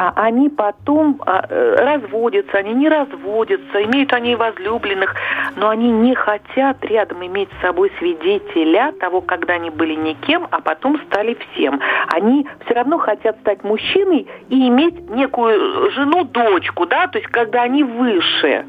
[0.03, 5.15] А они потом а, э, разводятся, они не разводятся, имеют они возлюбленных,
[5.57, 10.63] но они не хотят рядом иметь с собой свидетеля того, когда они были никем, а
[10.63, 11.79] потом стали всем.
[12.15, 17.61] Они все равно хотят стать мужчиной и иметь некую жену, дочку, да, то есть когда
[17.61, 18.65] они выше.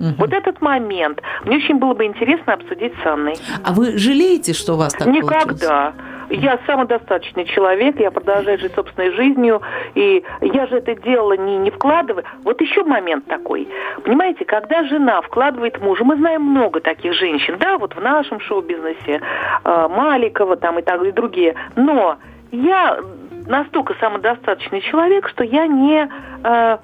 [0.00, 0.14] Мгм.
[0.16, 3.34] Вот этот момент мне очень было бы интересно обсудить с Анной.
[3.62, 5.44] А вы жалеете, что у вас так получилось?
[5.44, 5.92] Никогда.
[6.30, 9.60] Я самодостаточный человек, я продолжаю жить собственной жизнью,
[9.94, 12.24] и я же это делала не, не вкладывая.
[12.44, 13.68] Вот еще момент такой.
[14.04, 19.20] Понимаете, когда жена вкладывает мужа, мы знаем много таких женщин, да, вот в нашем шоу-бизнесе,
[19.64, 22.16] э, Маликова там и так и другие, но
[22.52, 23.00] я
[23.46, 26.08] настолько самодостаточный человек, что я не
[26.44, 26.78] э,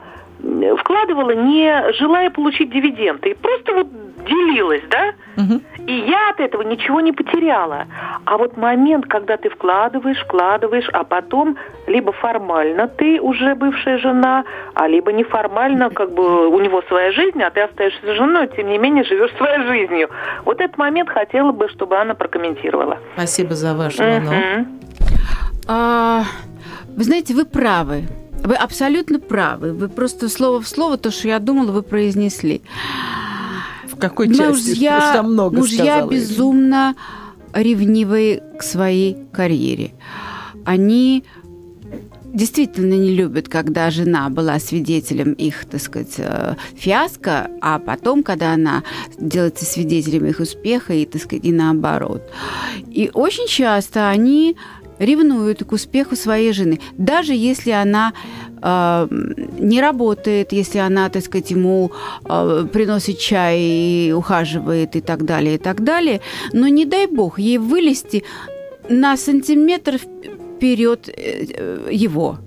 [0.78, 3.36] вкладывала, не желая получить дивиденды.
[3.40, 3.86] Просто вот
[4.26, 5.12] делилась, да?
[5.36, 5.62] Мгм.
[5.86, 7.86] И я от этого ничего не потеряла.
[8.24, 14.44] А вот момент, когда ты вкладываешь, вкладываешь, а потом либо формально ты уже бывшая жена,
[14.74, 18.78] а либо неформально, как бы у него своя жизнь, а ты остаешься женой, тем не
[18.78, 20.10] менее живешь своей жизнью.
[20.44, 22.98] Вот этот момент хотела бы, чтобы Анна прокомментировала.
[23.14, 24.34] Спасибо за ваш звонок.
[25.68, 26.22] А,
[26.88, 28.04] вы знаете, вы правы.
[28.44, 29.72] Вы абсолютно правы.
[29.72, 32.62] Вы просто слово в слово то, что я думала, вы произнесли.
[33.96, 34.70] В какой части?
[34.70, 36.94] Мужья, Потому что много мужья безумно
[37.52, 39.92] ревнивые к своей карьере.
[40.64, 41.24] Они
[42.36, 48.52] действительно не любят, когда жена была свидетелем их, так сказать, э, фиаско, а потом, когда
[48.52, 48.82] она
[49.18, 52.22] делается свидетелем их успеха и, так сказать, и наоборот.
[52.90, 54.56] И очень часто они
[54.98, 58.12] ревнуют к успеху своей жены, даже если она
[58.62, 61.92] не работает, если она, так сказать, ему
[62.24, 66.20] э, приносит чай и ухаживает и так далее, и так далее.
[66.52, 68.24] Но не дай бог ей вылезти
[68.88, 72.38] на сантиметр вперед э, его.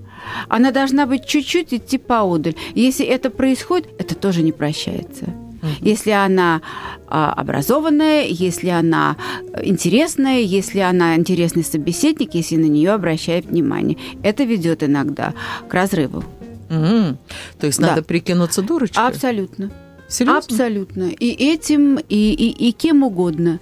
[0.48, 2.56] Она должна быть чуть-чуть идти поодаль.
[2.76, 5.34] Если это происходит, это тоже не прощается.
[5.82, 6.62] Если она
[7.08, 9.16] а, образованная, если она
[9.64, 15.34] интересная, если она интересный собеседник, если на нее обращают внимание, это ведет иногда
[15.68, 16.24] к разрыву.
[16.70, 17.18] М,
[17.60, 17.88] То есть Да.
[17.90, 19.08] надо прикинуться дурочкой?
[19.08, 19.72] Абсолютно.
[20.08, 20.38] Серьезно?
[20.40, 21.04] Абсолютно.
[21.10, 23.60] И этим, и, и, и кем угодно.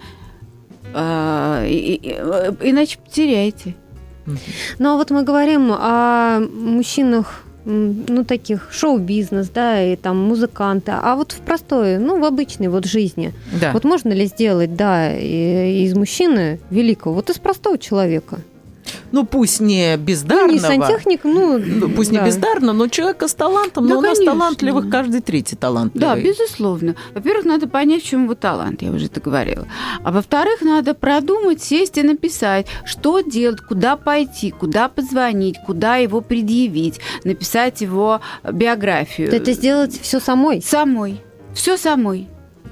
[0.94, 3.76] А, и- и- и- иначе потеряете.
[4.80, 11.16] Ну а вот мы говорим о мужчинах ну, таких шоу-бизнес, да, и там музыканты, а
[11.16, 13.34] вот в простой, ну, в обычной вот жизни.
[13.60, 13.74] Да.
[13.74, 18.40] Вот можно ли сделать, да, из мужчины великого, вот из простого человека?
[19.12, 20.52] Ну, пусть не Ну, бездарного.
[20.52, 22.26] не сантехник, ну, Ну, Пусть не да.
[22.26, 23.88] бездарно, но человека с талантом.
[23.88, 24.34] Да, но у нас конечно.
[24.34, 26.08] талантливых каждый третий талантливый.
[26.08, 26.96] Да, безусловно.
[27.14, 29.68] Во-первых, надо понять, в чем его талант, я уже это говорила.
[30.04, 36.22] А во-вторых, надо продумать, сесть и написать, что делать, куда пойти, куда позвонить, куда его
[36.22, 38.22] предъявить, написать его
[38.52, 39.34] биографию.
[39.34, 40.62] Это сделать все самой.
[40.62, 41.22] Самой.
[41.54, 42.28] Все самой.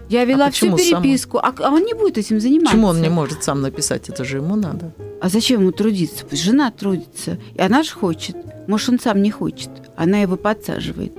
[0.10, 1.04] Я вела всю почему самой?
[1.04, 2.72] переписку, а, а он не будет этим заниматься.
[2.72, 4.10] Почему он не может сам написать?
[4.10, 4.94] Это же ему надо.
[5.22, 6.26] А зачем ему трудиться?
[6.26, 7.40] Пусть жена трудится.
[7.56, 8.36] И она же хочет.
[8.68, 9.70] Может, он сам не хочет.
[9.96, 11.14] Она его подсаживает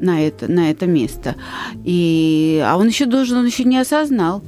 [0.00, 1.36] на это, на это место.
[1.84, 4.42] И, а он еще должен, он еще не осознал.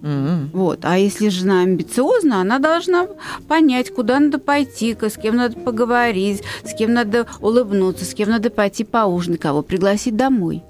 [0.00, 0.80] Вот.
[0.82, 3.06] А если жена амбициозна, она должна
[3.48, 8.50] понять, куда надо пойти, с кем надо поговорить, с кем надо улыбнуться, с кем надо
[8.50, 10.62] пойти поужинать, кого пригласить домой.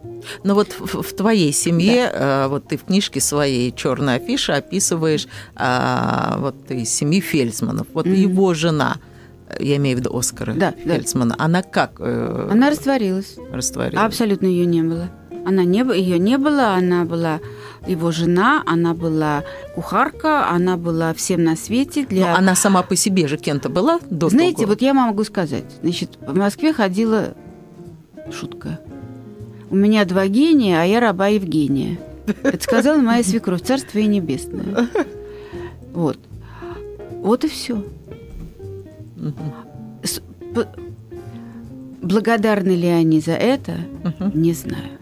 [0.45, 5.29] Но вот в, в твоей семье, э, вот ты в книжке своей «Черная афиша» описываешь
[5.55, 7.87] а, вот из семьи Фельдсманов.
[7.95, 8.15] Вот Мгм.
[8.15, 8.97] его жена,
[9.49, 10.95] э, я имею в виду Оскара Да, да.
[10.95, 13.37] Фельдсмана, она как э, Она растворилась.
[13.53, 14.05] растворилась?
[14.05, 15.09] Абсолютно ее не было.
[15.45, 17.41] Она не, ее не было, она была
[17.87, 22.37] его жена, она была кухарка, она была всем на свете Но для.
[22.37, 24.69] она сама по себе же кем-то была до Знаете, того?
[24.69, 27.35] вот я вам могу сказать, значит, в Москве ходила
[28.31, 28.81] шутка.
[29.71, 31.99] У меня два гения, а я раба Евгения.
[32.43, 34.89] Это сказала моя свекровь, царство ей небесное.
[35.93, 36.19] Вот.
[37.23, 37.83] Вот и все.
[42.03, 43.77] Благодарны ли они за это,
[44.35, 44.98] не знаю.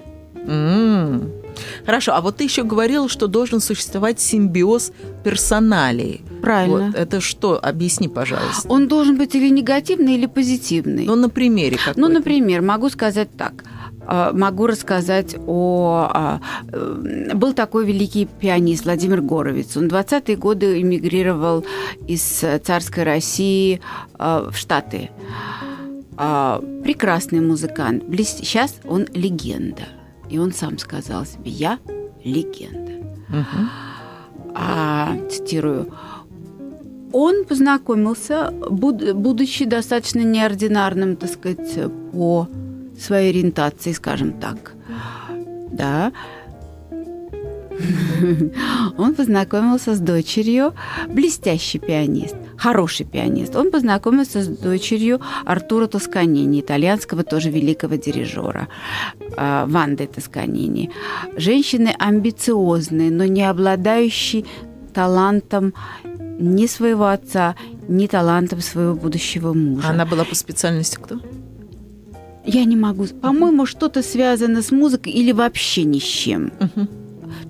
[1.84, 4.92] Хорошо, а вот ты еще говорил, что должен существовать симбиоз
[5.24, 6.22] персоналей.
[6.42, 6.86] Правильно.
[6.86, 7.58] Вот, это что?
[7.62, 8.68] Объясни, пожалуйста.
[8.68, 11.06] Он должен быть или негативный, или позитивный.
[11.06, 13.64] Ну, на примере какой Ну, например, могу сказать так.
[14.06, 16.08] А, Могу рассказать о...
[16.12, 16.40] а,
[16.72, 19.76] э, Был такой великий пианист Владимир Горовец.
[19.76, 21.64] Он в 20-е годы эмигрировал
[22.06, 22.22] из
[22.64, 23.80] царской России
[24.14, 25.10] а, в Штаты.
[26.16, 28.04] Прекрасный музыкант.
[28.08, 29.82] Сейчас он легенда.
[30.30, 31.78] И он сам сказал себе, я
[32.24, 32.92] легенда.
[33.28, 33.70] Мгм.
[34.54, 35.92] А, цитирую,
[37.12, 41.78] он познакомился, буд- будучи достаточно неординарным, так сказать,
[42.12, 42.48] по
[42.98, 44.74] своей ориентации, скажем так.
[45.72, 46.12] Да.
[48.98, 50.74] Он познакомился с дочерью,
[51.08, 53.56] блестящий пианист, хороший пианист.
[53.56, 58.68] Он познакомился с дочерью Артура Тосканини, итальянского тоже великого дирижера,
[59.36, 60.90] а, Ванды Тосканини.
[61.36, 64.44] Женщины амбициозные, но не обладающие
[64.94, 65.74] талантом
[66.38, 67.54] ни своего отца,
[67.88, 69.88] ни талантом своего будущего мужа.
[69.88, 71.20] Она была по специальности кто?
[72.44, 73.06] Я не могу.
[73.06, 76.52] По-моему, что-то связано с музыкой или вообще ни с чем.
[76.60, 76.88] Мгм.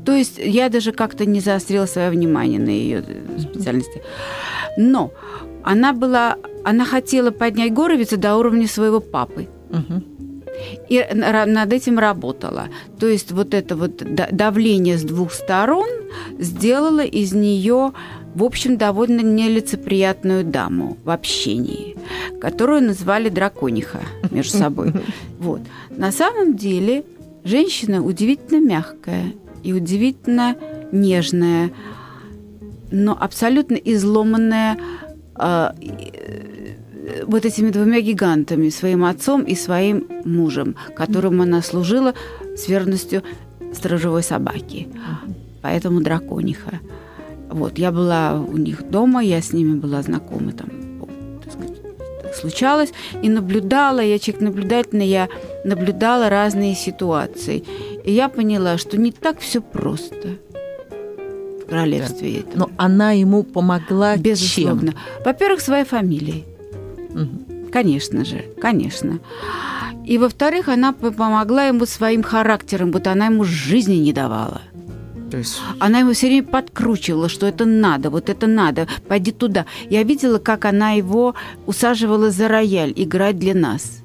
[0.07, 3.05] То есть я даже как-то не заострила свое внимание на ее
[3.39, 4.03] специальности.
[4.77, 5.13] Но
[5.65, 9.49] она была, она хотела поднять Горовица до уровня своего папы.
[10.89, 12.69] И над этим работала.
[12.99, 15.89] То есть вот это вот да- давление с двух сторон
[16.39, 17.93] сделало из нее,
[18.35, 21.97] в общем, довольно нелицеприятную даму в общении,
[22.41, 24.93] которую назвали дракониха между собой.
[25.39, 25.61] Вот.
[25.91, 27.05] На самом деле
[27.45, 29.33] женщина удивительно мягкая
[29.67, 30.57] и удивительно
[30.93, 31.73] нежная,
[32.93, 34.79] но абсолютно изломанная
[35.35, 42.15] а, э, вот этими двумя гигантами, своим отцом и своим мужем, которым она служила
[42.57, 43.25] с верностью
[43.75, 44.89] сторожевой собаки.
[45.63, 46.79] Поэтому дракониха.
[47.51, 50.69] Вот, я была у них дома, я с ними была знакома там,
[51.43, 51.77] так сказать,
[52.37, 55.29] случалось, и наблюдала, я человек наблюдательный, я
[55.65, 57.65] наблюдала разные ситуации.
[58.07, 60.37] И я поняла, что не так все просто
[61.63, 62.59] в королевстве этом.
[62.59, 64.95] Но она ему помогла Безусловно.
[65.25, 66.45] Во-первых, своей фамилией.
[67.13, 67.21] чем?
[67.23, 67.71] Мгм.
[67.73, 69.19] Конечно же, конечно.
[70.07, 74.63] И во-вторых, она по- помогла ему своим характером, будто она ему жизни не давала.
[75.31, 79.67] То есть Она ему все время подкручивала, что это надо, вот это надо, пойди туда.
[79.91, 81.35] Я видела, как она его
[81.67, 84.03] усаживала за рояль играть для нас.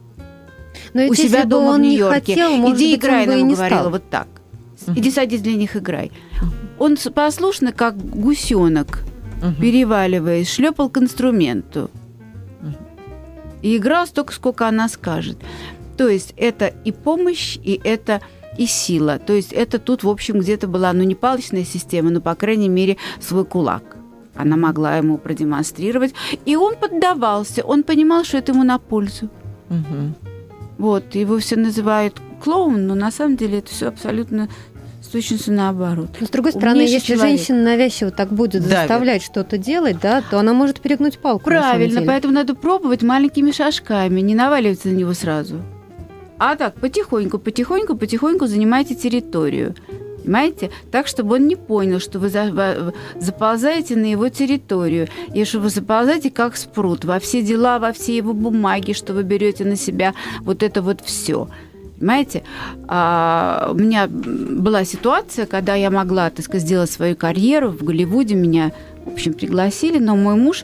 [0.94, 2.34] Но ведь у себя дома в Нью-Йорке.
[2.34, 3.90] Иди играй, ему не говорила стал.
[3.92, 4.28] вот так.
[4.96, 6.12] Иди садись для них играй.
[6.80, 9.04] Он послушно, как гусенок,
[9.60, 11.90] переваливаясь, шлепал к инструменту.
[13.62, 15.38] И играл столько, сколько она скажет.
[15.98, 18.22] То есть это и помощь, и это
[18.58, 19.20] и сила.
[19.20, 22.70] То есть это тут, в общем, где-то была, ну, не палочная система, но, по крайней
[22.70, 23.98] мере, свой кулак.
[24.34, 26.14] Она могла ему продемонстрировать.
[26.46, 27.62] И он поддавался.
[27.64, 29.30] Он понимал, что это ему на пользу.
[29.70, 30.16] Мгм.
[30.82, 34.50] Вот, его все называют клоун, но на самом деле это все абсолютно
[35.00, 36.10] с точностью наоборот.
[36.20, 37.38] Но, с другой стороны, Умнейший если человек.
[37.38, 38.78] женщина навязчиво так будет Давит.
[38.80, 41.46] заставлять что-то делать, да, то она может перегнуть палку.
[41.46, 45.62] Правильно, поэтому надо пробовать маленькими шажками, не наваливаться на него сразу.
[46.40, 49.76] А так, потихоньку, потихоньку, потихоньку занимайте территорию.
[50.24, 50.70] Понимаете?
[50.92, 52.30] Так, чтобы он не понял, что вы
[53.20, 58.16] заползаете на его территорию, и что вы заползаете как спрут во все дела, во все
[58.16, 61.48] его бумаги, что вы берете на себя вот это вот все.
[62.00, 62.44] Понимаете?
[62.88, 68.34] А, у меня была ситуация, когда я могла, так сказать, сделать свою карьеру в Голливуде,
[68.36, 68.72] меня,
[69.06, 70.64] в общем, пригласили, но мой муж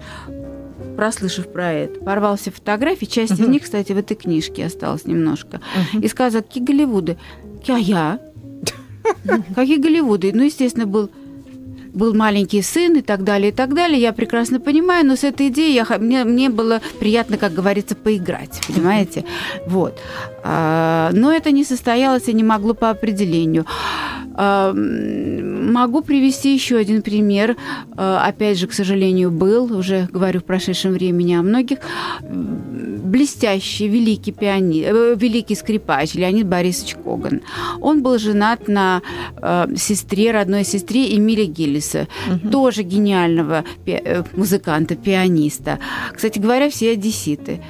[0.95, 3.51] прослышав про это, порвал все фотографии, часть из Мгм.
[3.51, 5.61] них, кстати, в этой книжке осталась немножко,
[5.93, 6.01] Мгм.
[6.03, 7.17] и сказал, какие Голливуды?
[7.67, 8.19] А я?
[9.55, 10.31] Какие Голливуды?
[10.33, 11.09] Ну, естественно, был
[11.93, 13.99] был маленький сын и так далее, и так далее.
[13.99, 18.61] Я прекрасно понимаю, но с этой идеей я, мне, мне было приятно, как говорится, поиграть,
[18.67, 19.25] понимаете?
[19.65, 19.99] Вот.
[20.49, 23.65] А, но это не состоялось и не могло по определению.
[24.33, 27.57] А, могу привести еще один пример.
[27.97, 31.79] А, опять же, к сожалению, был, уже говорю в прошедшем времени о многих.
[32.21, 34.83] Блестящий, великий пиани...
[34.85, 37.41] э, великий скрипач Леонид Борисович Коган.
[37.81, 39.01] Он был женат на
[39.75, 42.07] сестре, родной сестре Эмиля Гиллиса,
[42.51, 45.79] тоже гениального пи- э, музыканта, пианиста.
[46.13, 47.61] Кстати говоря, все одесситы.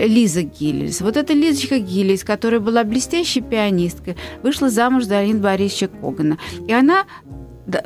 [0.00, 1.00] Лиза Гиллис.
[1.00, 6.38] Вот эта Лизочка Гиллис, которая была блестящей пианисткой, вышла замуж за Леонида Борисовича Когана.
[6.66, 7.04] И она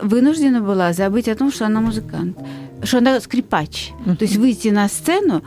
[0.00, 2.38] вынуждена была забыть о том, что она музыкант,
[2.82, 3.90] что она скрипач.
[4.04, 5.42] То есть выйти на сцену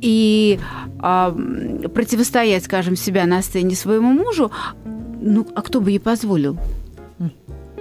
[0.00, 0.58] и
[1.00, 1.30] а,
[1.94, 4.50] противостоять, скажем, себя на сцене своему мужу,
[5.20, 6.58] ну, а кто бы ей позволил?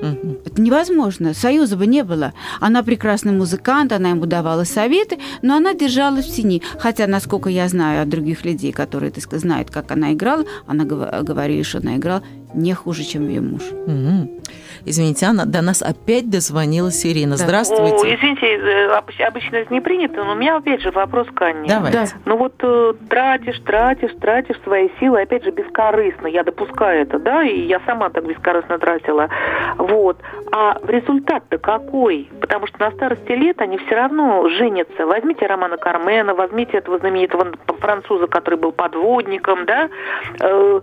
[0.02, 0.38] Мгм.
[0.46, 1.34] Это невозможно.
[1.34, 2.34] Союза бы не было.
[2.60, 6.62] Она прекрасный музыкант, она ему давала советы, но она держалась в тени.
[6.80, 10.84] Хотя, насколько я знаю от других людей, которые так сказать, знают, как она играла, она
[10.86, 12.24] гов- говорили, что она играла
[12.54, 13.62] не хуже, чем ее муж.
[13.88, 14.30] Мгм.
[14.86, 17.36] Извините, Анна, до нас опять дозвонилась Ирина.
[17.36, 17.44] Да.
[17.44, 18.16] О, Здравствуйте.
[18.16, 21.68] извините, э, обыч- обычно это не принято, но у меня опять же вопрос к Анне.
[21.68, 21.98] Давайте.
[21.98, 22.06] Да.
[22.26, 26.28] Ну вот э, тратишь, тратишь, тратишь свои силы, опять же, бескорыстно.
[26.28, 29.30] Я допускаю это, да, и я сама так бескорыстно тратила.
[29.78, 30.18] Вот.
[30.54, 32.30] А результат-то какой?
[32.40, 35.06] Потому что на старости лет они все равно женятся.
[35.06, 39.90] Возьмите Романа Кармена, возьмите этого знаменитого француза, который был подводником, да.
[40.40, 40.80] Э,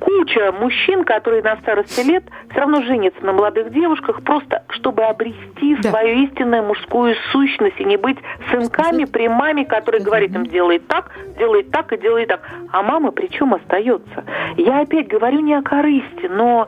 [0.00, 5.76] куча мужчин, которые на старости лет все равно женятся на молодых девушках, просто чтобы обрести
[5.82, 5.90] Да.
[5.90, 8.18] свою истинную мужскую сущность и не быть
[8.50, 12.40] сынками при маме, которая говорит им, делай так, делай так и делай так.
[12.72, 14.24] А мама при чем остается?
[14.56, 16.66] Я опять говорю не о корысти, но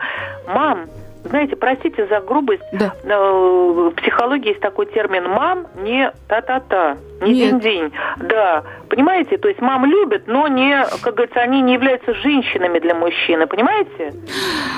[0.48, 0.86] мам,
[1.24, 2.92] знаете, простите за грубость, Да.
[3.04, 7.92] в психологии есть такой термин «мам» не та-та-та, не день-день.
[8.18, 9.38] Да, понимаете?
[9.38, 14.12] То есть мам любят, но не, как говорится, они не являются женщинами для мужчины, понимаете?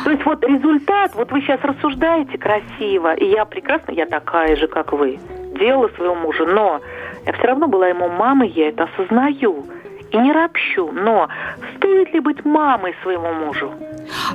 [0.04, 4.68] То есть вот результат, вот вы сейчас рассуждаете красиво, и я прекрасно, я такая же,
[4.68, 5.18] как вы,
[5.58, 6.80] делала своего мужа, но
[7.26, 9.66] я все равно была ему мамой, я это осознаю.
[10.12, 11.28] И не ропщу, но
[11.76, 13.72] стоит ли быть мамой своему мужу?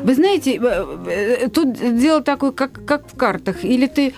[0.03, 3.63] Вы знаете, э, э, тут дело такое, как, как в картах.
[3.63, 4.13] Или ты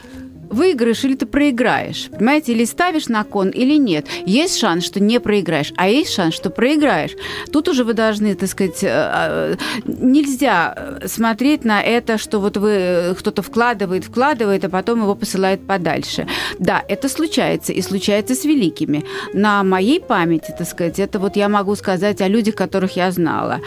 [0.53, 2.09] выиграешь, или ты проиграешь.
[2.11, 4.07] Понимаете, или ставишь на кон, или нет.
[4.25, 7.11] Есть шанс, что не проиграешь, а есть шанс, что проиграешь.
[7.51, 12.69] Тут уже вы должны, так сказать, э, э, нельзя смотреть на это, что вот вы
[12.71, 16.27] э, кто-то вкладывает, вкладывает, а потом его посылает подальше.
[16.59, 19.03] Да, это случается, и случается с великими.
[19.33, 23.59] На моей памяти, так сказать, это вот я могу сказать о людях, которых я знала.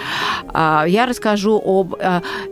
[0.48, 1.94] А, Я расскажу об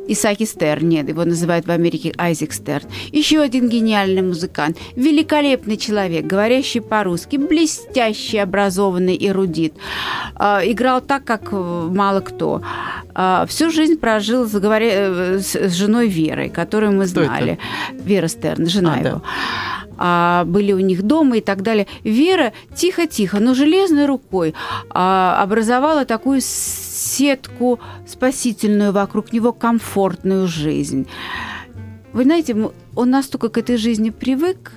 [0.09, 2.89] Исааке Стерне, его называют в Америке Айзек Стерн.
[3.13, 9.75] Еще один гениальный музыкант, великолепный человек, говорящий по-русски, блестящий, образованный эрудит.
[10.35, 12.63] А, Играл так, как э, мало кто.
[13.15, 17.59] А, Всю жизнь прожил, с, говоря- э, с женой Верой, которую мы знали.
[17.93, 19.09] Вера Стерн, жена А, да.
[19.09, 19.23] его
[19.97, 21.87] а, были у них дома и так далее.
[22.03, 24.55] Вера тихо-тихо, но железной рукой
[24.91, 31.07] а, образовала такую сетку спасительную вокруг него, комфортную жизнь.
[32.15, 32.57] Вы знаете,
[32.95, 34.73] он настолько к этой жизни привык,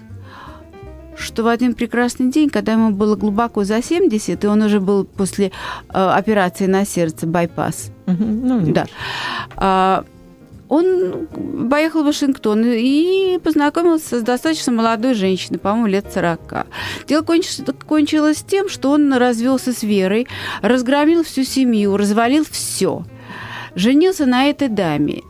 [1.15, 5.05] что в один прекрасный день, когда ему было глубоко за 70, и он уже был
[5.05, 5.51] после э,
[5.93, 7.91] операции на сердце, байпас.
[8.05, 8.85] Ну, да.
[9.55, 10.03] А,
[10.67, 11.27] Он
[11.69, 16.67] поехал в Вашингтон и познакомился с достаточно молодой женщиной, по-моему, лет 40.
[17.07, 20.27] Дело кончилось, кончилось тем, что он развелся с Верой,
[20.61, 23.05] разгромил всю семью, развалил все.
[23.75, 25.21] Женился на этой даме.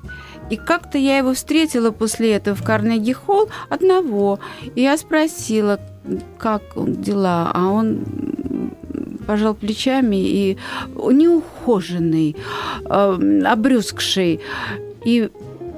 [0.49, 4.39] И как-то я его встретила после этого в Карнеги-холл одного.
[4.75, 5.79] И я спросила,
[6.37, 8.05] как дела, а он
[9.25, 10.57] пожал плечами и
[10.95, 12.35] неухоженный,
[12.85, 14.39] э, обрюзгший.
[15.03, 15.29] И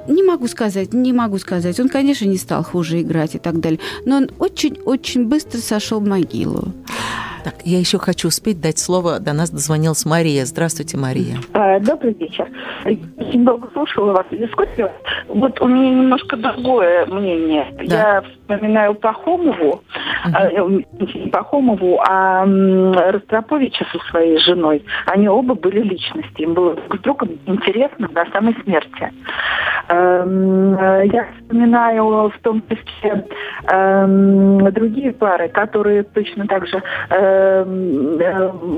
[0.08, 1.78] не могу сказать, не могу сказать.
[1.80, 3.80] Он, конечно, не стал хуже играть и так далее.
[4.04, 6.72] Но он очень-очень быстро сошел в могилу.
[7.42, 9.18] Так, я еще хочу успеть дать слово.
[9.18, 10.44] До нас дозвонилась Мария.
[10.44, 11.38] Здравствуйте, Мария.
[11.54, 12.46] А, добрый вечер.
[12.84, 14.90] Очень долго слушала вас дискуссию.
[15.28, 17.66] Вот у меня немножко другое мнение.
[17.86, 17.96] Да.
[17.96, 19.82] Я вспоминаю Пахомову,
[20.26, 20.84] uh-huh.
[20.98, 22.44] не Пахомову, а
[23.12, 24.84] Ростроповича со своей женой.
[25.06, 26.42] Они оба были личности.
[26.42, 29.12] Им было друг с другом интересно до самой смерти.
[29.88, 30.74] Эм,
[31.10, 33.24] я вспоминаю в том числе
[34.70, 37.29] другие пары, которые точно так же э,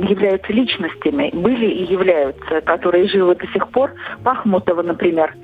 [0.08, 3.92] являются личностями, были и являются, которые живы до сих пор.
[4.24, 5.34] Пахмутова, например,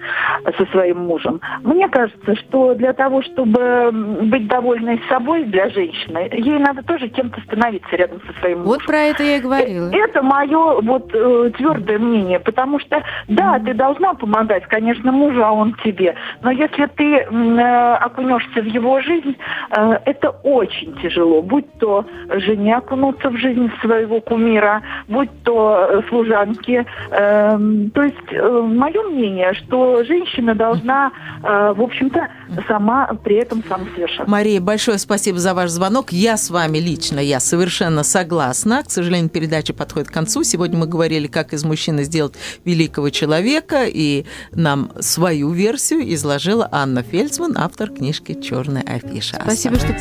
[0.57, 1.41] со своим мужем.
[1.63, 3.91] Мне кажется, что для того, чтобы
[4.23, 8.73] быть довольной собой для женщины, ей надо тоже кем-то становиться рядом со своим мужем.
[8.73, 9.91] Вот про это я и говорила.
[9.93, 15.53] Это мое вот э, твердое мнение, потому что, да, ты должна помогать, конечно, мужу, а
[15.53, 16.15] он тебе.
[16.43, 19.37] Но если ты э, окунешься в его жизнь,
[19.77, 21.43] э, это очень тяжело.
[21.43, 26.85] Будь то жене окунуться в жизнь своего кумира, будь то э, служанки.
[27.11, 27.59] Э,
[27.95, 31.11] то есть э, мое мнение, что женщина должна,
[31.43, 32.29] э, в общем-то,
[32.67, 34.31] сама при этом самосовершенствоваться.
[34.31, 36.13] Мария, большое спасибо за ваш звонок.
[36.13, 38.83] Я с вами лично, я совершенно согласна.
[38.83, 40.43] К сожалению, передача подходит к концу.
[40.43, 42.35] Сегодня мы говорили, как из мужчины сделать
[42.65, 49.39] великого человека, и нам свою версию изложила Анна Фельдсман, автор книжки «Черная афиша».
[49.43, 49.95] Спасибо, что...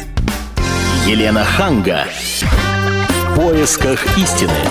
[1.08, 2.06] Елена Ханга.
[3.38, 4.68] Поисках истины.